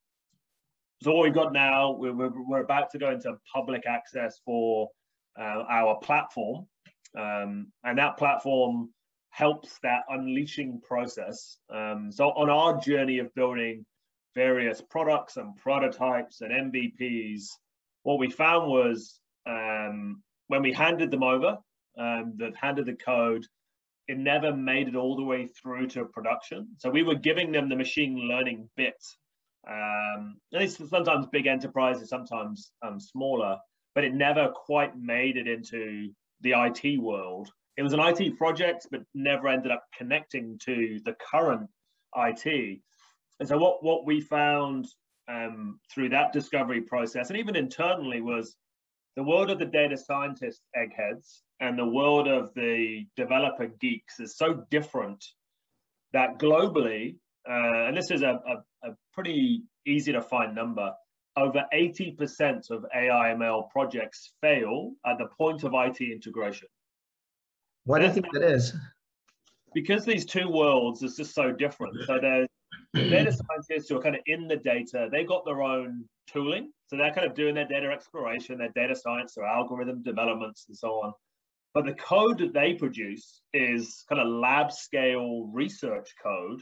[1.03, 4.89] so what we've got now we're, we're, we're about to go into public access for
[5.39, 6.67] uh, our platform.
[7.19, 8.91] Um, and that platform
[9.33, 11.57] helps that unleashing process.
[11.75, 13.85] Um, so on our journey of building
[14.35, 17.47] various products and prototypes and MVPs,
[18.03, 21.59] what we found was um, when we handed them over,
[21.99, 23.45] um, that handed the code,
[24.09, 26.69] it never made it all the way through to production.
[26.79, 29.03] So we were giving them the machine learning bit.
[29.67, 33.57] Um, and it's sometimes big enterprises, sometimes um, smaller,
[33.95, 36.11] but it never quite made it into
[36.41, 37.51] the IT world.
[37.77, 41.69] It was an IT project, but never ended up connecting to the current
[42.17, 42.81] IT.
[43.41, 44.87] And so what, what we found
[45.29, 48.57] um, through that discovery process, and even internally, was
[49.17, 54.37] the world of the data scientist eggheads and the world of the developer geeks is
[54.37, 55.25] so different
[56.13, 57.17] that globally,
[57.49, 60.93] uh, and this is a, a, a, pretty easy to find number,
[61.37, 66.69] over 80% of AIML projects fail at the point of IT integration.
[67.85, 68.75] Why do you think that is?
[69.75, 71.97] Because these two worlds is just so different.
[72.07, 72.49] So there's
[72.95, 76.71] data scientists who are kind of in the data, they've got their own tooling.
[76.87, 80.77] So they're kind of doing their data exploration, their data science, their algorithm developments, and
[80.77, 81.13] so on.
[81.75, 86.61] But the code that they produce is kind of lab scale research code.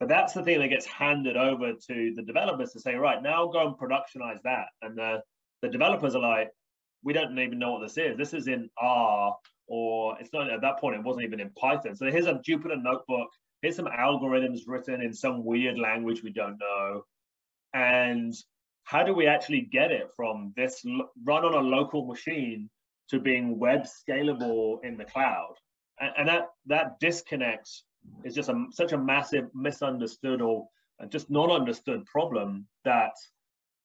[0.00, 3.46] But that's the thing that gets handed over to the developers to say, right, now
[3.46, 4.66] go and productionize that.
[4.82, 5.22] And the,
[5.62, 6.50] the developers are like,
[7.04, 8.16] we don't even know what this is.
[8.16, 9.36] This is in R,
[9.66, 11.96] or it's not at that point, it wasn't even in Python.
[11.96, 13.28] So here's a Jupyter notebook
[13.62, 17.04] here's some algorithms written in some weird language we don't know.
[17.72, 18.34] And
[18.84, 20.84] how do we actually get it from this
[21.24, 22.68] run on a local machine
[23.08, 25.54] to being web scalable in the cloud?
[26.00, 27.70] And, and that, that disconnect
[28.24, 30.66] is just a, such a massive misunderstood or
[31.08, 33.12] just not understood problem that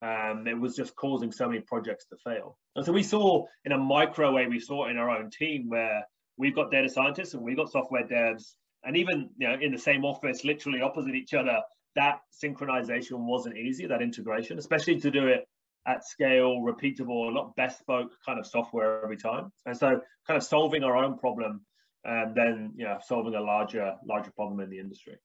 [0.01, 2.57] um, it was just causing so many projects to fail.
[2.75, 6.05] And so we saw in a micro way, we saw in our own team where
[6.37, 8.53] we've got data scientists and we've got software devs.
[8.83, 11.59] And even you know in the same office literally opposite each other
[11.95, 15.47] that synchronization wasn't easy that integration especially to do it
[15.87, 19.51] at scale repeatable not bespoke kind of software every time.
[19.65, 21.61] And so kind of solving our own problem
[22.03, 25.17] and then you know solving a larger larger problem in the industry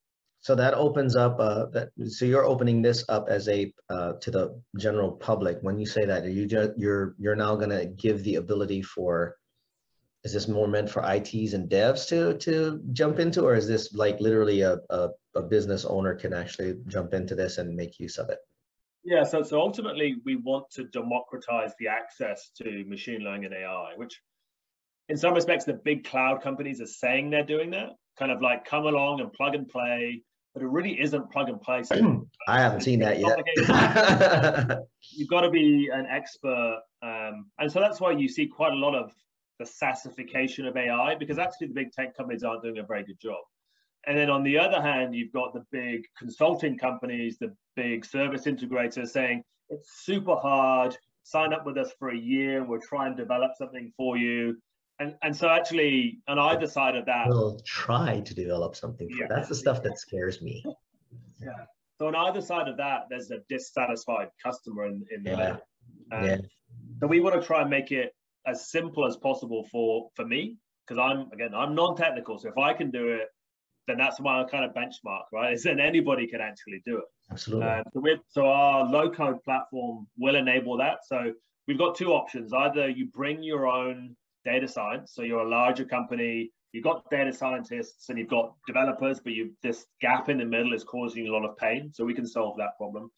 [0.43, 4.30] so that opens up uh, that so you're opening this up as a uh, to
[4.30, 8.22] the general public when you say that are you just you're you're now to give
[8.24, 9.36] the ability for
[10.24, 13.93] is this more meant for ITs and devs to to jump into, or is this
[13.93, 18.18] like literally a, a, a, business owner can actually jump into this and make use
[18.18, 18.38] of it?
[19.05, 23.95] Yeah, so so ultimately we want to democratize the access to machine learning and AI,
[23.97, 24.20] which
[25.09, 28.64] in some respects the big cloud companies are saying they're doing that, kind of like
[28.64, 30.22] come along and plug and play,
[30.55, 31.82] but it really isn't plug and play.
[32.48, 33.38] I haven't seen that yet.
[35.11, 38.76] You've got to be an expert, um, and so that's why you see quite a
[38.76, 39.12] lot of
[39.59, 43.20] the SaaSification of AI because actually the big tech companies aren't doing a very good
[43.20, 43.38] job.
[44.07, 48.46] And then on the other hand, you've got the big consulting companies, the big service
[48.46, 50.96] integrators saying it's super hard.
[51.22, 54.57] Sign up with us for a year and we'll try and develop something for you.
[54.99, 59.22] And, and so actually on either side of that we'll try to develop something for
[59.22, 59.26] yeah.
[59.28, 60.64] that's the stuff that scares me
[61.43, 61.64] yeah
[61.99, 65.57] so on either side of that there's a dissatisfied customer in, in yeah.
[66.12, 66.36] Um, yeah.
[67.01, 68.14] so we want to try and make it
[68.47, 72.38] as simple as possible for for me because I'm again I'm non-technical.
[72.38, 73.28] So if I can do it,
[73.86, 75.53] then that's my kind of benchmark, right?
[75.53, 77.05] Is then anybody can actually do it.
[77.30, 77.66] Absolutely.
[77.66, 80.99] Uh, so, so our low-code platform will enable that.
[81.07, 81.32] So
[81.66, 85.84] we've got two options: either you bring your own data science, so you're a larger
[85.84, 90.45] company, you've got data scientists and you've got developers, but you this gap in the
[90.45, 91.90] middle is causing a lot of pain.
[91.93, 93.11] So we can solve that problem.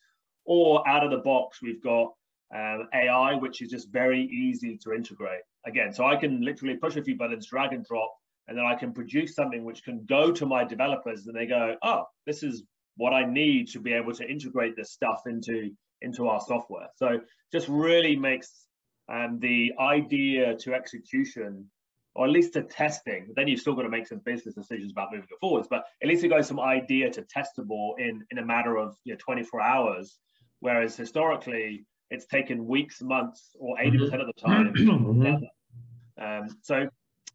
[0.45, 2.12] Or out of the box, we've got
[2.55, 5.41] um, AI, which is just very easy to integrate.
[5.66, 8.14] Again, so I can literally push a few buttons, drag and drop,
[8.49, 11.77] and then I can produce something which can go to my developers and they go,
[11.83, 12.64] oh, this is
[12.97, 15.70] what I need to be able to integrate this stuff into,
[16.03, 16.89] into our software.
[16.97, 17.20] So
[17.53, 18.66] just really makes
[19.09, 21.68] um, the idea to execution,
[22.14, 25.09] or at least to testing, then you've still got to make some business decisions about
[25.12, 28.44] moving it forwards, but at least it goes from idea to testable in, in a
[28.44, 30.18] matter of you know, 24 hours.
[30.61, 34.20] Whereas historically, it's taken weeks, months, or 80% mm-hmm.
[34.20, 34.74] of the time.
[34.74, 36.24] Mm-hmm.
[36.24, 36.88] Um, so,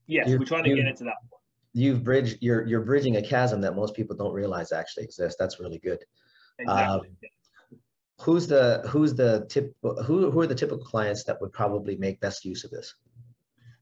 [0.07, 1.41] yes, you, we're trying to get into that point.
[1.73, 5.35] You've bridged, you're, you're bridging a chasm that most people don't realize actually exists.
[5.37, 5.99] That's really good.
[6.57, 7.09] Exactly.
[7.09, 7.15] Um,
[8.19, 12.19] who's the who's the tip who who are the typical clients that would probably make
[12.19, 12.93] best use of this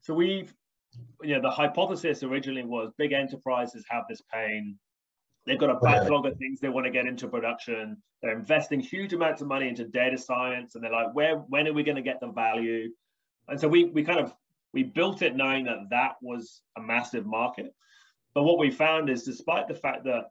[0.01, 0.53] so we've
[1.21, 4.77] you know the hypothesis originally was big enterprises have this pain
[5.47, 7.95] They've got a backlog of things they want to get into production.
[8.21, 11.73] They're investing huge amounts of money into data science, and they're like, where, when are
[11.73, 12.89] we going to get the value?
[13.47, 14.33] And so we we kind of
[14.73, 17.73] we built it knowing that that was a massive market.
[18.33, 20.25] But what we found is, despite the fact that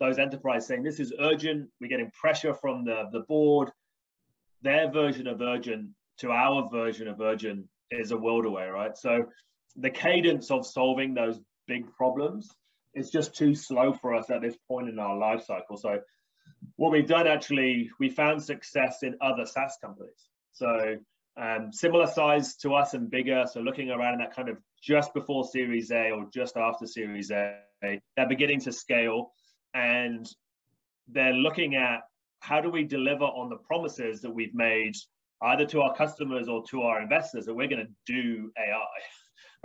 [0.00, 3.70] those enterprises saying this is urgent, we're getting pressure from the the board.
[4.62, 8.96] Their version of urgent to our version of urgent is a world away, right?
[8.96, 9.26] So
[9.76, 12.50] the cadence of solving those big problems.
[12.94, 15.76] is just too slow for us at this point in our life cycle.
[15.76, 16.00] So
[16.76, 20.28] what we've done actually, we found success in other SaaS companies.
[20.52, 20.96] So
[21.40, 23.44] um, similar size to us and bigger.
[23.52, 27.60] So looking around that kind of just before Series A or just after Series A,
[27.82, 29.32] they're beginning to scale
[29.78, 30.28] and
[31.08, 32.00] they're looking at
[32.40, 34.94] how do we deliver on the promises that we've made
[35.42, 38.84] either to our customers or to our investors that we're going to do AI,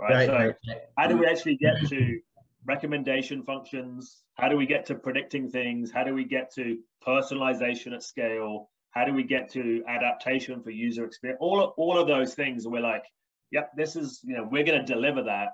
[0.00, 0.14] right?
[0.14, 0.80] right so right.
[0.96, 2.20] how do we actually get to
[2.64, 4.22] recommendation functions?
[4.34, 5.90] How do we get to predicting things?
[5.90, 8.70] How do we get to personalization at scale?
[8.90, 11.38] How do we get to adaptation for user experience?
[11.40, 13.04] All of, all of those things, we're like,
[13.50, 15.48] yep, this is, you know, we're going to deliver that.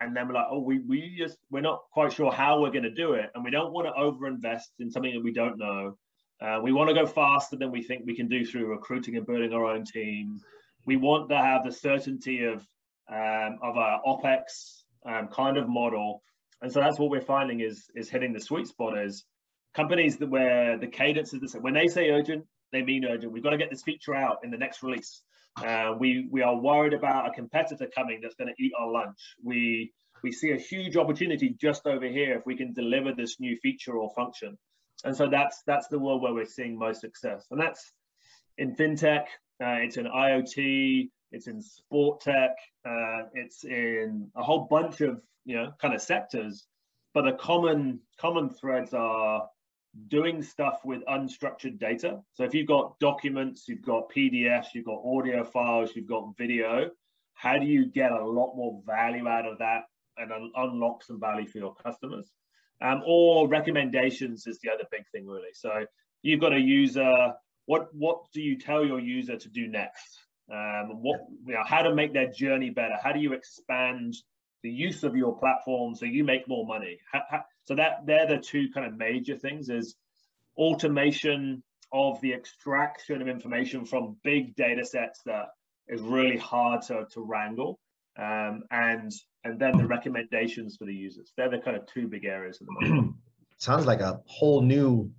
[0.00, 2.84] And then we're like, oh, we, we just, we're not quite sure how we're going
[2.84, 3.30] to do it.
[3.34, 5.98] And we don't want to overinvest in something that we don't know.
[6.40, 9.26] Uh, we want to go faster than we think we can do through recruiting and
[9.26, 10.38] building our own team.
[10.86, 12.64] We want to have the certainty of
[13.10, 16.22] um, of our OPEX um, kind of model.
[16.60, 19.24] And so that's what we're finding is, is hitting the sweet spot is
[19.74, 21.62] companies that where the cadence is the same.
[21.62, 23.32] When they say urgent, they mean urgent.
[23.32, 25.22] We've got to get this feature out in the next release.
[25.64, 29.18] Uh, we we are worried about a competitor coming that's going to eat our lunch.
[29.42, 29.92] We
[30.22, 33.96] we see a huge opportunity just over here if we can deliver this new feature
[33.96, 34.58] or function.
[35.04, 37.46] And so that's that's the world where we're seeing most success.
[37.50, 37.92] And that's
[38.56, 39.24] in fintech,
[39.62, 45.20] uh, it's in IoT, it's in sport tech, uh, it's in a whole bunch of
[45.44, 46.66] you know kind of sectors.
[47.14, 49.48] But the common common threads are
[50.08, 52.20] doing stuff with unstructured data.
[52.34, 56.90] So if you've got documents, you've got PDFs, you've got audio files, you've got video,
[57.34, 59.84] how do you get a lot more value out of that
[60.16, 62.30] and un unlock some value for your customers?
[62.80, 65.52] Um, or recommendations is the other big thing really.
[65.54, 65.84] So
[66.22, 67.32] you've got a user,
[67.66, 70.18] what, what do you tell your user to do next?
[70.52, 72.94] Um, what, you know, how to make their journey better?
[73.02, 74.16] How do you expand
[74.62, 76.98] the use of your platform so you make more money?
[77.12, 79.94] How, how, so that they're the two kind of major things is
[80.56, 81.62] automation
[81.92, 85.48] of the extraction of information from big data sets that
[85.86, 87.78] is really hard to, to wrangle.
[88.18, 89.12] Um, and
[89.44, 91.32] and then the recommendations for the users.
[91.36, 93.16] They're the kind of two big areas at the moment.
[93.58, 95.12] Sounds like a whole new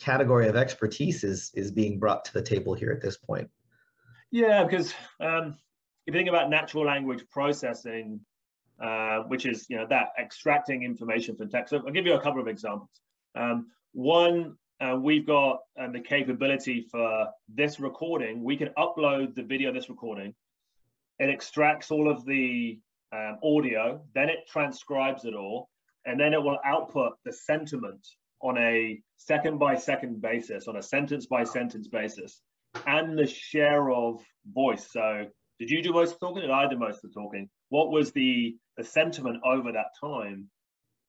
[0.00, 3.50] category of expertise is is being brought to the table here at this point.
[4.30, 5.56] Yeah, because um,
[6.06, 8.20] if you think about natural language processing,
[8.84, 11.70] uh, which is you know that extracting information from text.
[11.70, 12.90] So I'll give you a couple of examples.
[13.34, 18.44] Um, one, uh, we've got um, the capability for this recording.
[18.44, 20.34] We can upload the video this recording.
[21.18, 22.78] It extracts all of the
[23.12, 25.68] um, audio, then it transcribes it all,
[26.04, 28.06] and then it will output the sentiment
[28.42, 32.42] on a second by second basis, on a sentence by sentence basis,
[32.86, 34.20] and the share of
[34.52, 34.90] voice.
[34.90, 35.26] So,
[35.58, 36.42] did you do most of the talking?
[36.42, 37.48] Did I do most of the talking?
[37.68, 40.48] What was the the sentiment over that time.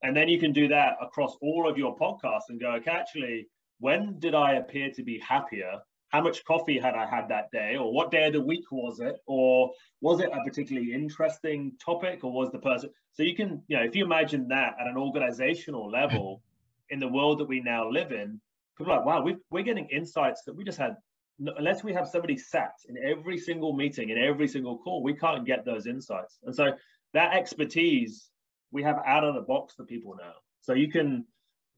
[0.04, 3.48] And then you can do that across all of your podcasts and go, okay, actually,
[3.80, 5.80] when did I appear to be happier?
[6.10, 7.76] How much coffee had I had that day?
[7.76, 9.16] Or what day of the week was it?
[9.26, 12.24] Or was it a particularly interesting topic?
[12.24, 14.98] Or was the person so you can, you know, if you imagine that at an
[14.98, 16.42] organizational level
[16.90, 18.40] in the world that we now live in,
[18.78, 20.98] people are like, wow, we we're getting insights that we just had
[21.58, 25.46] unless we have somebody sat in every single meeting in every single call we can't
[25.46, 26.72] get those insights and so
[27.14, 28.30] that expertise
[28.76, 30.34] we have out of the box for people now.
[30.62, 31.26] So you can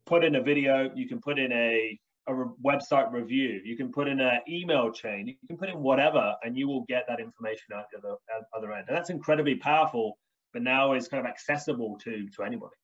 [0.08, 3.92] put in a video, you can put in a, a re- website review, you can
[3.92, 7.20] put in an email chain, you can put in whatever, and you will get that
[7.20, 8.16] information out the other,
[8.58, 8.86] other end.
[8.88, 10.18] And that's incredibly powerful,
[10.54, 12.76] but now is kind of accessible to to anybody.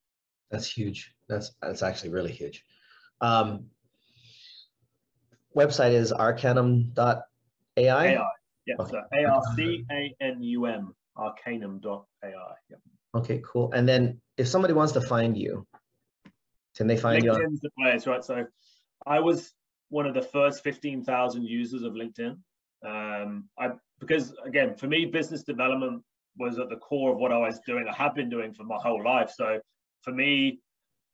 [0.52, 1.12] That's huge.
[1.28, 2.64] That's that's actually really huge.
[3.22, 3.66] Um,
[5.56, 7.24] website is arcanum.ai.
[7.76, 8.18] AI.
[8.66, 8.92] Yeah, okay.
[8.92, 12.00] so A R C A N U M arcanum.ai.
[12.70, 12.78] Yeah.
[13.16, 13.72] Okay, cool.
[13.74, 15.68] And then if somebody wants to find you,
[16.76, 17.46] can they find LinkedIn's you?
[17.46, 18.24] On- the place, right?
[18.24, 18.46] So
[19.06, 19.54] I was
[19.90, 22.38] one of the first 15,000 users of LinkedIn.
[22.86, 26.04] Um, I because again, for me, business development
[26.38, 27.86] was at the core of what I was doing.
[27.88, 29.32] I have been doing for my whole life.
[29.36, 29.60] So
[30.02, 30.60] for me,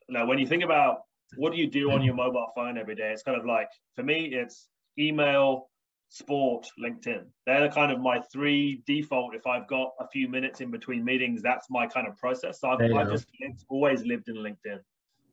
[0.08, 1.02] now when you think about
[1.38, 4.04] what do you do on your mobile phone every day, it's kind of like for
[4.04, 4.68] me, it's
[4.98, 5.70] email,
[6.10, 7.26] sport, LinkedIn.
[7.46, 9.36] They're kind of my three default.
[9.36, 12.60] If I've got a few minutes in between meetings, that's my kind of process.
[12.60, 14.80] So I've, I've just lived, always lived in LinkedIn.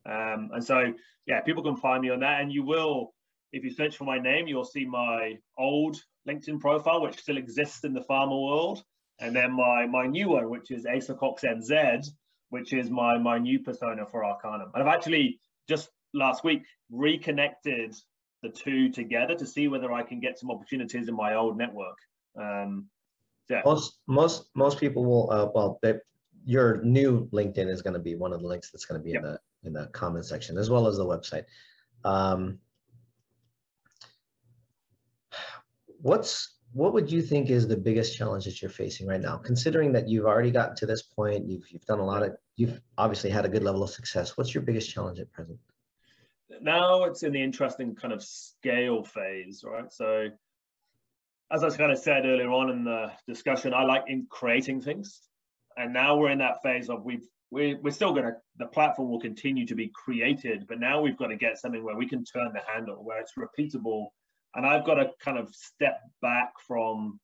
[0.05, 0.93] Um, and so,
[1.27, 2.41] yeah, people can find me on that.
[2.41, 3.15] And you will,
[3.53, 5.97] if you search for my name, you'll see my old
[6.29, 8.83] LinkedIn profile, which still exists in the pharma world.
[9.19, 12.07] And then my my new one, which is Asa Cox NZ,
[12.51, 14.71] which is my my new persona for Arcanum.
[14.75, 17.95] And I've actually just last week reconnected
[18.43, 21.97] the two together to see whether I can get some opportunities in my old network.
[22.41, 22.87] Um,
[23.49, 23.63] yeah.
[23.65, 25.95] Most most most people will uh, well they
[26.45, 29.13] your new LinkedIn is going to be one of the links that's going to be
[29.13, 29.23] Yep.
[29.25, 31.45] in the in the comment section as well as the website.
[32.05, 32.59] Um,
[36.01, 39.39] what's what would you think is the biggest challenge that you're facing right now?
[39.39, 42.79] Considering that you've already gotten to this point you've you've done a lot of you've
[42.99, 44.37] obviously had a good level of success.
[44.37, 45.59] What's your biggest challenge at present?
[46.61, 49.91] Now it's in the interesting kind of scale phase, right?
[49.91, 50.29] So,
[51.51, 55.23] as I kind of said earlier on in the discussion, I like in creating things,
[55.79, 59.09] and now we're in that phase of we've we, we're still going to the platform
[59.11, 62.23] will continue to be created, but now we've got to get something where we can
[62.23, 64.09] turn the handle, where it's repeatable,
[64.57, 67.21] and I've got to kind of step back from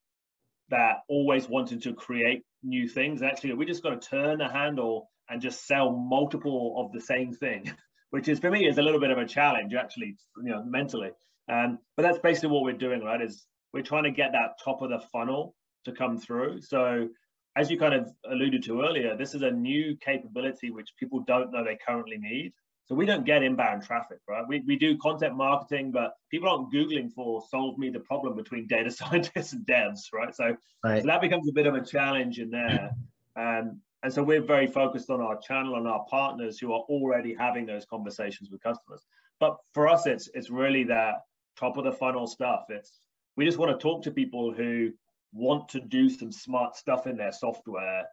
[0.68, 3.22] that always wanting to create new things.
[3.22, 7.33] Actually, we just got to turn the handle and just sell multiple of the same
[7.33, 7.72] thing
[8.12, 11.11] which is for me is a little bit of a challenge actually, you know, mentally.
[11.51, 13.20] Um, but that's basically what we're doing, right?
[13.20, 15.55] Is we're trying to get that top of the funnel
[15.87, 16.61] to come through.
[16.61, 17.09] So
[17.57, 21.53] as you kind of alluded to earlier, this is a new capability which people don't
[21.53, 22.53] know they currently need.
[22.93, 24.47] So we don't get inbound traffic, right?
[24.47, 28.66] We, we do content marketing, but people aren't Googling for solve me the problem between
[28.66, 30.34] data scientists and devs, right?
[30.34, 32.90] So, right so that becomes a bit of a challenge in there.
[33.34, 37.34] Um, and so we're very focused on our channel and our partners who are already
[37.34, 39.07] having those conversations with customers.
[39.40, 41.22] But for us, it's it's really that
[41.59, 42.66] top of the funnel stuff.
[42.68, 42.93] It's
[43.38, 44.90] we just want to talk to people who
[45.32, 48.05] want to do some smart stuff in their software,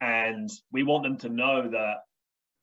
[0.00, 1.96] and we want them to know that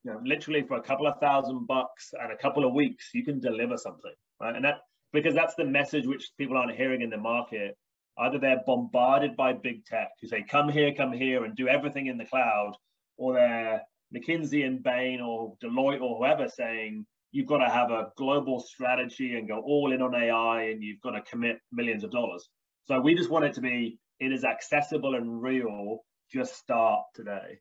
[0.05, 3.25] you know literally for a couple of thousand bucks and a couple of weeks you
[3.25, 4.55] can deliver something, right?
[4.55, 4.75] And that
[5.11, 7.75] because that's the message which people aren't hearing in the market
[8.17, 12.07] Either they're bombarded by big tech who say, come here, come here, and do everything
[12.07, 12.73] in the cloud,
[13.17, 13.81] or they're
[14.15, 19.35] McKinsey and Bain or Deloitte or whoever saying, you've got to have a global strategy
[19.35, 22.47] and go all in on AI and you've got to commit millions of dollars.
[22.85, 25.99] So we just want it to be, it is accessible and real.
[26.31, 27.59] Just start today.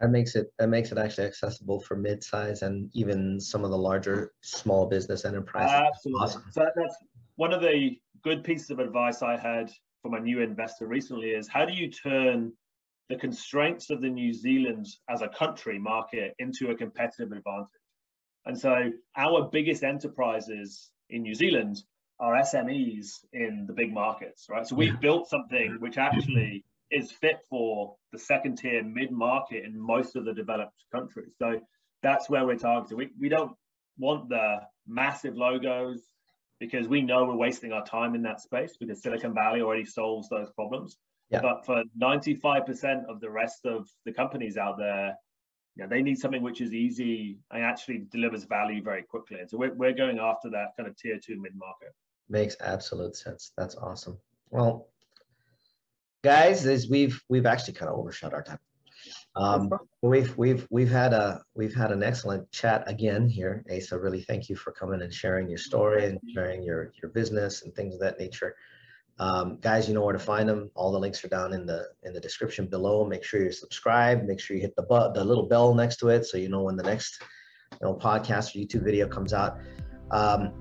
[0.00, 3.78] That makes it that makes it actually accessible for mid-size and even some of the
[3.78, 6.22] larger small business enterprises Absolutely.
[6.22, 6.44] Awesome.
[6.52, 6.96] So that's
[7.36, 9.70] one of the good pieces of advice I had
[10.02, 12.52] from a new investor recently is how do you turn
[13.08, 17.68] the constraints of the New Zealand as a country market into a competitive advantage?
[18.46, 21.82] And so our biggest enterprises in New Zealand
[22.18, 24.66] are SMEs in the big markets, right?
[24.66, 29.78] So we've built something which actually is fit for the second tier mid market in
[29.78, 31.32] most of the developed countries.
[31.38, 31.60] So
[32.02, 32.96] that's where we're targeting.
[32.96, 33.52] We, we don't
[33.98, 36.00] want the massive logos
[36.58, 40.28] because we know we're wasting our time in that space because Silicon Valley already solves
[40.28, 40.96] those problems.
[41.30, 41.40] Yeah.
[41.42, 45.14] But for 95% of the rest of the companies out there,
[45.76, 49.38] yeah, they need something which is easy and actually delivers value very quickly.
[49.38, 51.94] And so we're, we're going after that kind of tier two mid market.
[52.28, 53.52] Makes absolute sense.
[53.56, 54.18] That's awesome.
[54.50, 54.88] Well,
[56.22, 58.58] guys, as we've we've actually kind of overshot our time.
[59.36, 59.70] Um,
[60.02, 63.98] we've we've we've had a we've had an excellent chat again here, Asa.
[63.98, 67.74] Really, thank you for coming and sharing your story and sharing your your business and
[67.74, 68.56] things of that nature.
[69.18, 70.70] Um, guys, you know where to find them.
[70.74, 73.06] All the links are down in the in the description below.
[73.06, 74.26] Make sure you're subscribed.
[74.26, 76.62] Make sure you hit the but the little bell next to it so you know
[76.62, 77.22] when the next
[77.72, 79.58] you know podcast or YouTube video comes out.
[80.10, 80.60] Um,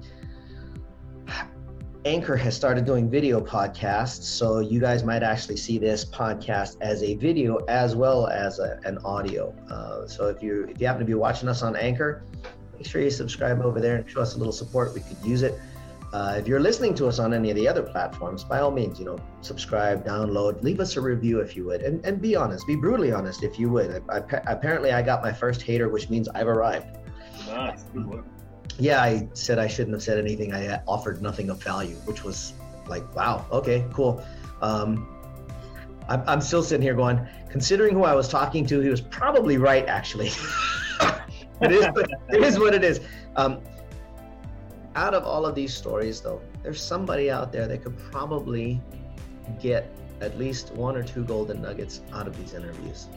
[2.05, 7.03] Anchor has started doing video podcasts, so you guys might actually see this podcast as
[7.03, 9.53] a video as well as a, an audio.
[9.69, 12.23] Uh, so if you if you happen to be watching us on Anchor,
[12.77, 14.93] make sure you subscribe over there and show us a little support.
[14.93, 15.59] We could use it.
[16.13, 18.97] Uh, if you're listening to us on any of the other platforms, by all means,
[18.97, 22.65] you know, subscribe, download, leave us a review if you would, and, and be honest,
[22.65, 24.01] be brutally honest if you would.
[24.09, 26.97] I, I, apparently, I got my first hater, which means I've arrived.
[27.45, 27.83] Nice.
[28.77, 30.53] Yeah, I said I shouldn't have said anything.
[30.53, 32.53] I offered nothing of value, which was
[32.87, 34.23] like, wow, okay, cool.
[34.61, 35.15] Um,
[36.07, 39.57] I'm, I'm still sitting here going, considering who I was talking to, he was probably
[39.57, 40.27] right, actually.
[41.61, 41.85] it is,
[42.29, 43.01] it is what it is.
[43.35, 43.61] Um,
[44.95, 48.81] out of all of these stories, though, there's somebody out there that could probably
[49.61, 49.89] get
[50.21, 53.07] at least one or two golden nuggets out of these interviews.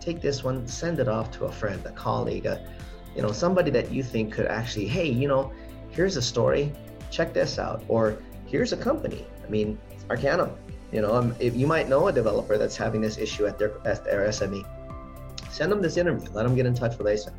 [0.00, 2.66] Take this one, send it off to a friend, a colleague, a,
[3.14, 5.52] you know, somebody that you think could actually, hey, you know,
[5.90, 6.72] here's a story,
[7.10, 9.24] check this out, or here's a company.
[9.44, 9.78] I mean,
[10.10, 10.50] Arcanum.
[10.92, 13.84] You know, um, if you might know a developer that's having this issue at their
[13.86, 14.64] at their SME,
[15.50, 16.28] send them this interview.
[16.32, 17.32] Let them get in touch with Asa.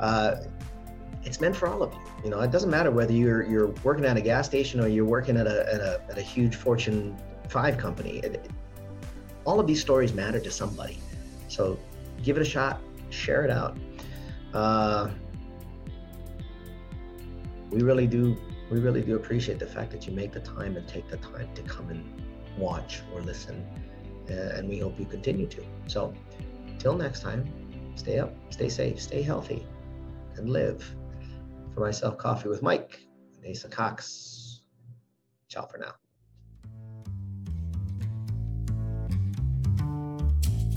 [0.00, 0.36] Uh,
[1.22, 2.00] it's meant for all of you.
[2.24, 5.04] You know, it doesn't matter whether you're you're working at a gas station or you're
[5.04, 7.14] working at a at a, at a huge Fortune
[7.48, 8.20] five company.
[8.20, 8.50] It,
[9.44, 10.98] all of these stories matter to somebody.
[11.48, 11.78] So
[12.22, 13.76] give it a shot, share it out.
[14.56, 15.10] Uh,
[17.70, 18.36] we really do
[18.70, 21.48] we really do appreciate the fact that you make the time and take the time
[21.54, 22.02] to come and
[22.56, 23.64] watch or listen
[24.30, 26.12] uh, and we hope you continue to so
[26.78, 27.44] till next time,
[27.94, 29.66] stay up, stay safe, stay healthy,
[30.36, 30.94] and live.
[31.74, 33.00] For myself, Coffee with Mike,
[33.48, 34.60] Asa Cox.
[35.48, 36.05] Ciao for now.